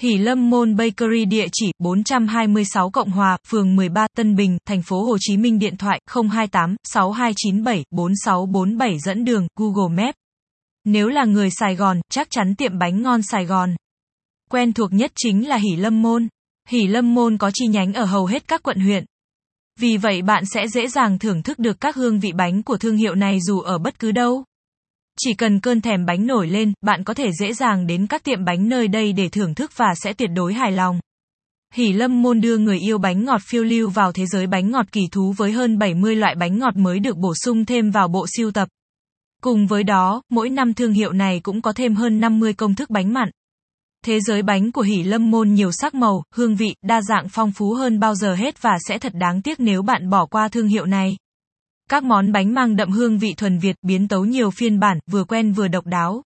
Hỷ 0.00 0.18
Lâm 0.18 0.50
Môn 0.50 0.76
Bakery 0.76 1.24
địa 1.24 1.46
chỉ 1.52 1.72
426 1.78 2.90
Cộng 2.90 3.10
Hòa, 3.10 3.36
phường 3.46 3.76
13 3.76 4.06
Tân 4.16 4.36
Bình, 4.36 4.58
thành 4.66 4.82
phố 4.82 5.04
Hồ 5.04 5.16
Chí 5.20 5.36
Minh 5.36 5.58
điện 5.58 5.76
thoại 5.76 6.00
028 6.06 6.76
6297 6.84 7.84
4647 7.90 8.98
dẫn 8.98 9.24
đường 9.24 9.46
Google 9.56 10.02
Maps. 10.02 10.16
Nếu 10.84 11.08
là 11.08 11.24
người 11.24 11.50
Sài 11.50 11.76
Gòn, 11.76 12.00
chắc 12.10 12.28
chắn 12.30 12.54
tiệm 12.54 12.78
bánh 12.78 13.02
ngon 13.02 13.22
Sài 13.22 13.44
Gòn. 13.46 13.74
Quen 14.48 14.72
thuộc 14.72 14.92
nhất 14.92 15.12
chính 15.16 15.48
là 15.48 15.56
Hỷ 15.56 15.76
Lâm 15.76 16.02
Môn. 16.02 16.28
Hỷ 16.68 16.86
Lâm 16.86 17.14
Môn 17.14 17.38
có 17.38 17.50
chi 17.54 17.66
nhánh 17.66 17.92
ở 17.92 18.04
hầu 18.04 18.26
hết 18.26 18.48
các 18.48 18.62
quận 18.62 18.80
huyện. 18.80 19.04
Vì 19.80 19.96
vậy 19.96 20.22
bạn 20.22 20.44
sẽ 20.46 20.68
dễ 20.68 20.88
dàng 20.88 21.18
thưởng 21.18 21.42
thức 21.42 21.58
được 21.58 21.80
các 21.80 21.96
hương 21.96 22.20
vị 22.20 22.32
bánh 22.32 22.62
của 22.62 22.76
thương 22.76 22.96
hiệu 22.96 23.14
này 23.14 23.38
dù 23.40 23.60
ở 23.60 23.78
bất 23.78 23.98
cứ 23.98 24.12
đâu. 24.12 24.44
Chỉ 25.20 25.34
cần 25.34 25.60
cơn 25.60 25.80
thèm 25.80 26.06
bánh 26.06 26.26
nổi 26.26 26.48
lên, 26.48 26.72
bạn 26.82 27.04
có 27.04 27.14
thể 27.14 27.30
dễ 27.40 27.52
dàng 27.52 27.86
đến 27.86 28.06
các 28.06 28.24
tiệm 28.24 28.44
bánh 28.44 28.68
nơi 28.68 28.88
đây 28.88 29.12
để 29.12 29.28
thưởng 29.28 29.54
thức 29.54 29.72
và 29.76 29.94
sẽ 29.96 30.12
tuyệt 30.12 30.30
đối 30.34 30.54
hài 30.54 30.72
lòng. 30.72 31.00
Hỷ 31.74 31.92
Lâm 31.92 32.22
Môn 32.22 32.40
đưa 32.40 32.58
người 32.58 32.78
yêu 32.78 32.98
bánh 32.98 33.24
ngọt 33.24 33.40
phiêu 33.50 33.64
lưu 33.64 33.90
vào 33.90 34.12
thế 34.12 34.26
giới 34.26 34.46
bánh 34.46 34.70
ngọt 34.70 34.86
kỳ 34.92 35.08
thú 35.12 35.34
với 35.36 35.52
hơn 35.52 35.78
70 35.78 36.16
loại 36.16 36.34
bánh 36.34 36.58
ngọt 36.58 36.76
mới 36.76 36.98
được 36.98 37.16
bổ 37.16 37.34
sung 37.34 37.64
thêm 37.64 37.90
vào 37.90 38.08
bộ 38.08 38.26
siêu 38.36 38.50
tập. 38.50 38.68
Cùng 39.42 39.66
với 39.66 39.82
đó, 39.84 40.22
mỗi 40.30 40.50
năm 40.50 40.74
thương 40.74 40.92
hiệu 40.92 41.12
này 41.12 41.40
cũng 41.40 41.62
có 41.62 41.72
thêm 41.72 41.94
hơn 41.94 42.20
50 42.20 42.52
công 42.52 42.74
thức 42.74 42.90
bánh 42.90 43.12
mặn. 43.12 43.30
Thế 44.04 44.20
giới 44.20 44.42
bánh 44.42 44.72
của 44.72 44.82
Hỷ 44.82 45.02
Lâm 45.02 45.30
Môn 45.30 45.54
nhiều 45.54 45.70
sắc 45.72 45.94
màu, 45.94 46.22
hương 46.34 46.56
vị, 46.56 46.74
đa 46.82 47.02
dạng 47.02 47.28
phong 47.28 47.52
phú 47.52 47.74
hơn 47.74 48.00
bao 48.00 48.14
giờ 48.14 48.34
hết 48.34 48.62
và 48.62 48.78
sẽ 48.88 48.98
thật 48.98 49.12
đáng 49.14 49.42
tiếc 49.42 49.60
nếu 49.60 49.82
bạn 49.82 50.10
bỏ 50.10 50.26
qua 50.26 50.48
thương 50.48 50.68
hiệu 50.68 50.86
này. 50.86 51.16
Các 51.90 52.04
món 52.04 52.32
bánh 52.32 52.54
mang 52.54 52.76
đậm 52.76 52.90
hương 52.90 53.18
vị 53.18 53.34
thuần 53.36 53.58
Việt 53.58 53.76
biến 53.82 54.08
tấu 54.08 54.24
nhiều 54.24 54.50
phiên 54.50 54.78
bản, 54.78 54.98
vừa 55.10 55.24
quen 55.24 55.52
vừa 55.52 55.68
độc 55.68 55.86
đáo. 55.86 56.22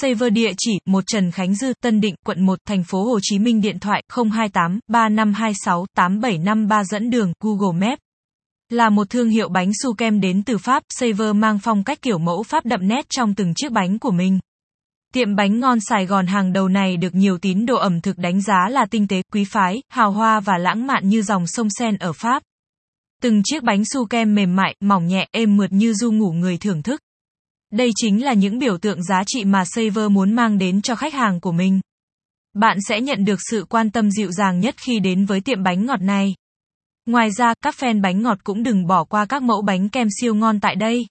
Saver 0.00 0.32
địa 0.32 0.52
chỉ, 0.58 0.78
1 0.86 1.04
Trần 1.06 1.30
Khánh 1.30 1.54
Dư, 1.54 1.72
Tân 1.82 2.00
Định, 2.00 2.14
quận 2.24 2.46
1, 2.46 2.58
thành 2.66 2.84
phố 2.84 3.04
Hồ 3.04 3.18
Chí 3.22 3.38
Minh 3.38 3.60
điện 3.60 3.78
thoại 3.78 4.02
028 4.10 4.80
3526 4.88 5.86
8753 5.94 6.84
dẫn 6.84 7.10
đường 7.10 7.32
Google 7.40 7.86
Maps. 7.86 8.00
Là 8.68 8.90
một 8.90 9.10
thương 9.10 9.28
hiệu 9.28 9.48
bánh 9.48 9.70
su 9.82 9.94
kem 9.94 10.20
đến 10.20 10.42
từ 10.42 10.58
Pháp, 10.58 10.82
Saver 10.88 11.34
mang 11.34 11.58
phong 11.58 11.84
cách 11.84 12.02
kiểu 12.02 12.18
mẫu 12.18 12.42
Pháp 12.42 12.66
đậm 12.66 12.88
nét 12.88 13.06
trong 13.10 13.34
từng 13.34 13.52
chiếc 13.56 13.72
bánh 13.72 13.98
của 13.98 14.10
mình. 14.10 14.38
Tiệm 15.12 15.36
bánh 15.36 15.60
ngon 15.60 15.78
Sài 15.80 16.06
Gòn 16.06 16.26
hàng 16.26 16.52
đầu 16.52 16.68
này 16.68 16.96
được 16.96 17.14
nhiều 17.14 17.38
tín 17.38 17.66
đồ 17.66 17.76
ẩm 17.76 18.00
thực 18.00 18.18
đánh 18.18 18.42
giá 18.42 18.68
là 18.70 18.86
tinh 18.90 19.08
tế, 19.08 19.22
quý 19.32 19.44
phái, 19.44 19.82
hào 19.88 20.10
hoa 20.10 20.40
và 20.40 20.58
lãng 20.58 20.86
mạn 20.86 21.08
như 21.08 21.22
dòng 21.22 21.46
sông 21.46 21.68
Sen 21.78 21.96
ở 21.96 22.12
Pháp. 22.12 22.42
Từng 23.22 23.42
chiếc 23.44 23.62
bánh 23.62 23.84
su 23.84 24.06
kem 24.06 24.34
mềm 24.34 24.56
mại, 24.56 24.76
mỏng 24.80 25.06
nhẹ, 25.06 25.28
êm 25.32 25.56
mượt 25.56 25.72
như 25.72 25.94
du 25.94 26.12
ngủ 26.12 26.32
người 26.32 26.58
thưởng 26.58 26.82
thức. 26.82 27.00
Đây 27.72 27.90
chính 27.96 28.24
là 28.24 28.32
những 28.32 28.58
biểu 28.58 28.78
tượng 28.78 29.02
giá 29.02 29.22
trị 29.26 29.44
mà 29.44 29.64
Saver 29.64 30.10
muốn 30.10 30.32
mang 30.32 30.58
đến 30.58 30.82
cho 30.82 30.94
khách 30.94 31.14
hàng 31.14 31.40
của 31.40 31.52
mình. 31.52 31.80
Bạn 32.54 32.78
sẽ 32.88 33.00
nhận 33.00 33.24
được 33.24 33.38
sự 33.50 33.64
quan 33.68 33.90
tâm 33.90 34.10
dịu 34.10 34.32
dàng 34.32 34.60
nhất 34.60 34.74
khi 34.78 35.00
đến 35.00 35.24
với 35.24 35.40
tiệm 35.40 35.62
bánh 35.62 35.86
ngọt 35.86 36.00
này. 36.00 36.34
Ngoài 37.06 37.30
ra, 37.30 37.54
các 37.64 37.74
fan 37.78 38.00
bánh 38.00 38.22
ngọt 38.22 38.38
cũng 38.44 38.62
đừng 38.62 38.86
bỏ 38.86 39.04
qua 39.04 39.24
các 39.24 39.42
mẫu 39.42 39.62
bánh 39.62 39.88
kem 39.88 40.08
siêu 40.20 40.34
ngon 40.34 40.60
tại 40.60 40.76
đây. 40.76 41.06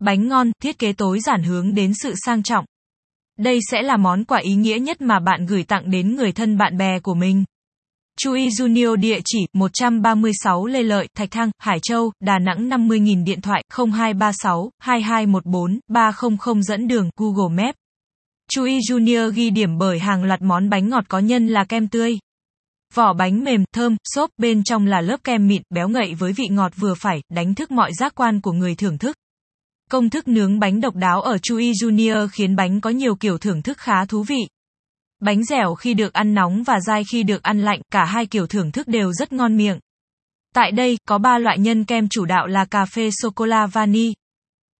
Bánh 0.00 0.28
ngon, 0.28 0.50
thiết 0.62 0.78
kế 0.78 0.92
tối 0.92 1.20
giản 1.20 1.42
hướng 1.42 1.74
đến 1.74 1.92
sự 1.94 2.14
sang 2.24 2.42
trọng. 2.42 2.64
Đây 3.42 3.58
sẽ 3.70 3.82
là 3.82 3.96
món 3.96 4.24
quà 4.24 4.38
ý 4.38 4.54
nghĩa 4.54 4.78
nhất 4.78 5.00
mà 5.00 5.20
bạn 5.20 5.46
gửi 5.46 5.62
tặng 5.64 5.90
đến 5.90 6.16
người 6.16 6.32
thân 6.32 6.58
bạn 6.58 6.76
bè 6.76 6.98
của 6.98 7.14
mình. 7.14 7.44
Chui 8.18 8.48
Junior 8.48 8.96
địa 8.96 9.18
chỉ 9.24 9.38
136 9.52 10.66
Lê 10.66 10.82
Lợi, 10.82 11.08
Thạch 11.16 11.30
Thang, 11.30 11.50
Hải 11.58 11.78
Châu, 11.82 12.12
Đà 12.20 12.38
Nẵng 12.38 12.68
50.000 12.68 13.24
điện 13.24 13.40
thoại 13.40 13.64
0236 13.76 14.70
2214 14.78 15.78
300 15.88 16.62
dẫn 16.62 16.88
đường 16.88 17.10
Google 17.16 17.64
Maps. 17.64 17.76
Chui 18.50 18.78
Junior 18.78 19.30
ghi 19.30 19.50
điểm 19.50 19.78
bởi 19.78 19.98
hàng 19.98 20.24
loạt 20.24 20.42
món 20.42 20.70
bánh 20.70 20.88
ngọt 20.88 21.04
có 21.08 21.18
nhân 21.18 21.46
là 21.46 21.64
kem 21.64 21.88
tươi. 21.88 22.18
Vỏ 22.94 23.12
bánh 23.12 23.44
mềm, 23.44 23.64
thơm, 23.74 23.96
xốp, 24.14 24.30
bên 24.38 24.64
trong 24.64 24.86
là 24.86 25.00
lớp 25.00 25.16
kem 25.24 25.46
mịn, 25.46 25.62
béo 25.70 25.88
ngậy 25.88 26.14
với 26.14 26.32
vị 26.32 26.44
ngọt 26.50 26.72
vừa 26.76 26.94
phải, 26.94 27.22
đánh 27.30 27.54
thức 27.54 27.70
mọi 27.70 27.90
giác 27.94 28.14
quan 28.14 28.40
của 28.40 28.52
người 28.52 28.74
thưởng 28.74 28.98
thức. 28.98 29.16
Công 29.92 30.10
thức 30.10 30.28
nướng 30.28 30.58
bánh 30.58 30.80
độc 30.80 30.96
đáo 30.96 31.22
ở 31.22 31.38
Chui 31.38 31.72
Junior 31.72 32.28
khiến 32.32 32.56
bánh 32.56 32.80
có 32.80 32.90
nhiều 32.90 33.14
kiểu 33.14 33.38
thưởng 33.38 33.62
thức 33.62 33.78
khá 33.78 34.04
thú 34.04 34.22
vị. 34.22 34.48
Bánh 35.20 35.44
dẻo 35.44 35.74
khi 35.74 35.94
được 35.94 36.12
ăn 36.12 36.34
nóng 36.34 36.62
và 36.62 36.80
dai 36.80 37.04
khi 37.04 37.22
được 37.22 37.42
ăn 37.42 37.60
lạnh, 37.60 37.80
cả 37.90 38.04
hai 38.04 38.26
kiểu 38.26 38.46
thưởng 38.46 38.72
thức 38.72 38.88
đều 38.88 39.12
rất 39.12 39.32
ngon 39.32 39.56
miệng. 39.56 39.78
Tại 40.54 40.72
đây, 40.72 40.98
có 41.08 41.18
ba 41.18 41.38
loại 41.38 41.58
nhân 41.58 41.84
kem 41.84 42.08
chủ 42.08 42.24
đạo 42.24 42.46
là 42.46 42.64
cà 42.64 42.84
phê 42.84 43.10
sô-cô-la 43.10 43.66
vani. 43.66 44.12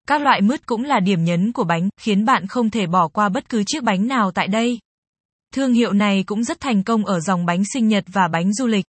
Các 0.08 0.22
loại 0.22 0.40
mứt 0.40 0.66
cũng 0.66 0.84
là 0.84 1.00
điểm 1.00 1.24
nhấn 1.24 1.52
của 1.52 1.64
bánh, 1.64 1.88
khiến 2.00 2.24
bạn 2.24 2.46
không 2.46 2.70
thể 2.70 2.86
bỏ 2.86 3.08
qua 3.08 3.28
bất 3.28 3.48
cứ 3.48 3.62
chiếc 3.66 3.82
bánh 3.82 4.06
nào 4.06 4.30
tại 4.30 4.48
đây. 4.48 4.78
Thương 5.54 5.72
hiệu 5.72 5.92
này 5.92 6.24
cũng 6.26 6.44
rất 6.44 6.60
thành 6.60 6.82
công 6.82 7.04
ở 7.04 7.20
dòng 7.20 7.46
bánh 7.46 7.62
sinh 7.74 7.88
nhật 7.88 8.04
và 8.12 8.28
bánh 8.32 8.54
du 8.54 8.66
lịch. 8.66 8.84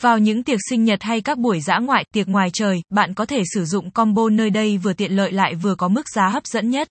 Vào 0.00 0.18
những 0.18 0.42
tiệc 0.42 0.58
sinh 0.70 0.84
nhật 0.84 1.02
hay 1.02 1.20
các 1.20 1.38
buổi 1.38 1.60
dã 1.60 1.78
ngoại, 1.78 2.04
tiệc 2.12 2.28
ngoài 2.28 2.48
trời, 2.52 2.82
bạn 2.90 3.14
có 3.14 3.26
thể 3.26 3.42
sử 3.54 3.64
dụng 3.64 3.90
combo 3.90 4.28
nơi 4.28 4.50
đây 4.50 4.78
vừa 4.78 4.92
tiện 4.92 5.12
lợi 5.12 5.32
lại 5.32 5.54
vừa 5.54 5.74
có 5.74 5.88
mức 5.88 6.08
giá 6.08 6.28
hấp 6.28 6.46
dẫn 6.46 6.70
nhất. 6.70 6.88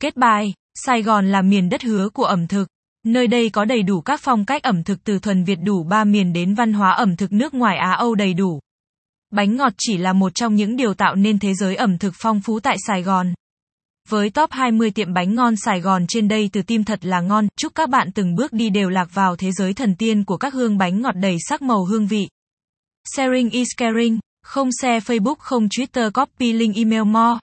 Kết 0.00 0.16
bài, 0.16 0.54
Sài 0.74 1.02
Gòn 1.02 1.26
là 1.26 1.42
miền 1.42 1.68
đất 1.68 1.82
hứa 1.82 2.08
của 2.08 2.24
ẩm 2.24 2.46
thực. 2.46 2.68
Nơi 3.04 3.26
đây 3.26 3.50
có 3.50 3.64
đầy 3.64 3.82
đủ 3.82 4.00
các 4.00 4.20
phong 4.22 4.44
cách 4.44 4.62
ẩm 4.62 4.84
thực 4.84 5.04
từ 5.04 5.18
thuần 5.18 5.44
Việt 5.44 5.58
đủ 5.64 5.84
ba 5.84 6.04
miền 6.04 6.32
đến 6.32 6.54
văn 6.54 6.72
hóa 6.72 6.90
ẩm 6.90 7.16
thực 7.16 7.32
nước 7.32 7.54
ngoài 7.54 7.76
Á 7.76 7.92
Âu 7.92 8.14
đầy 8.14 8.34
đủ. 8.34 8.60
Bánh 9.30 9.56
ngọt 9.56 9.72
chỉ 9.78 9.96
là 9.96 10.12
một 10.12 10.34
trong 10.34 10.54
những 10.54 10.76
điều 10.76 10.94
tạo 10.94 11.14
nên 11.14 11.38
thế 11.38 11.54
giới 11.54 11.76
ẩm 11.76 11.98
thực 11.98 12.14
phong 12.16 12.40
phú 12.40 12.60
tại 12.60 12.76
Sài 12.86 13.02
Gòn. 13.02 13.34
Với 14.08 14.30
top 14.30 14.50
20 14.52 14.90
tiệm 14.90 15.14
bánh 15.14 15.34
ngon 15.34 15.56
Sài 15.56 15.80
Gòn 15.80 16.06
trên 16.08 16.28
đây 16.28 16.50
từ 16.52 16.62
tim 16.62 16.84
thật 16.84 17.04
là 17.04 17.20
ngon, 17.20 17.48
chúc 17.56 17.74
các 17.74 17.88
bạn 17.88 18.12
từng 18.14 18.34
bước 18.34 18.52
đi 18.52 18.70
đều 18.70 18.90
lạc 18.90 19.08
vào 19.14 19.36
thế 19.36 19.52
giới 19.52 19.74
thần 19.74 19.96
tiên 19.96 20.24
của 20.24 20.36
các 20.36 20.54
hương 20.54 20.78
bánh 20.78 21.02
ngọt 21.02 21.14
đầy 21.16 21.36
sắc 21.48 21.62
màu 21.62 21.84
hương 21.84 22.06
vị. 22.06 22.28
Sharing 23.16 23.50
is 23.50 23.68
caring, 23.76 24.18
không 24.42 24.68
share 24.82 24.98
Facebook 24.98 25.34
không 25.38 25.66
Twitter 25.66 26.10
copy 26.10 26.52
link 26.52 26.76
email 26.76 27.02
more. 27.02 27.38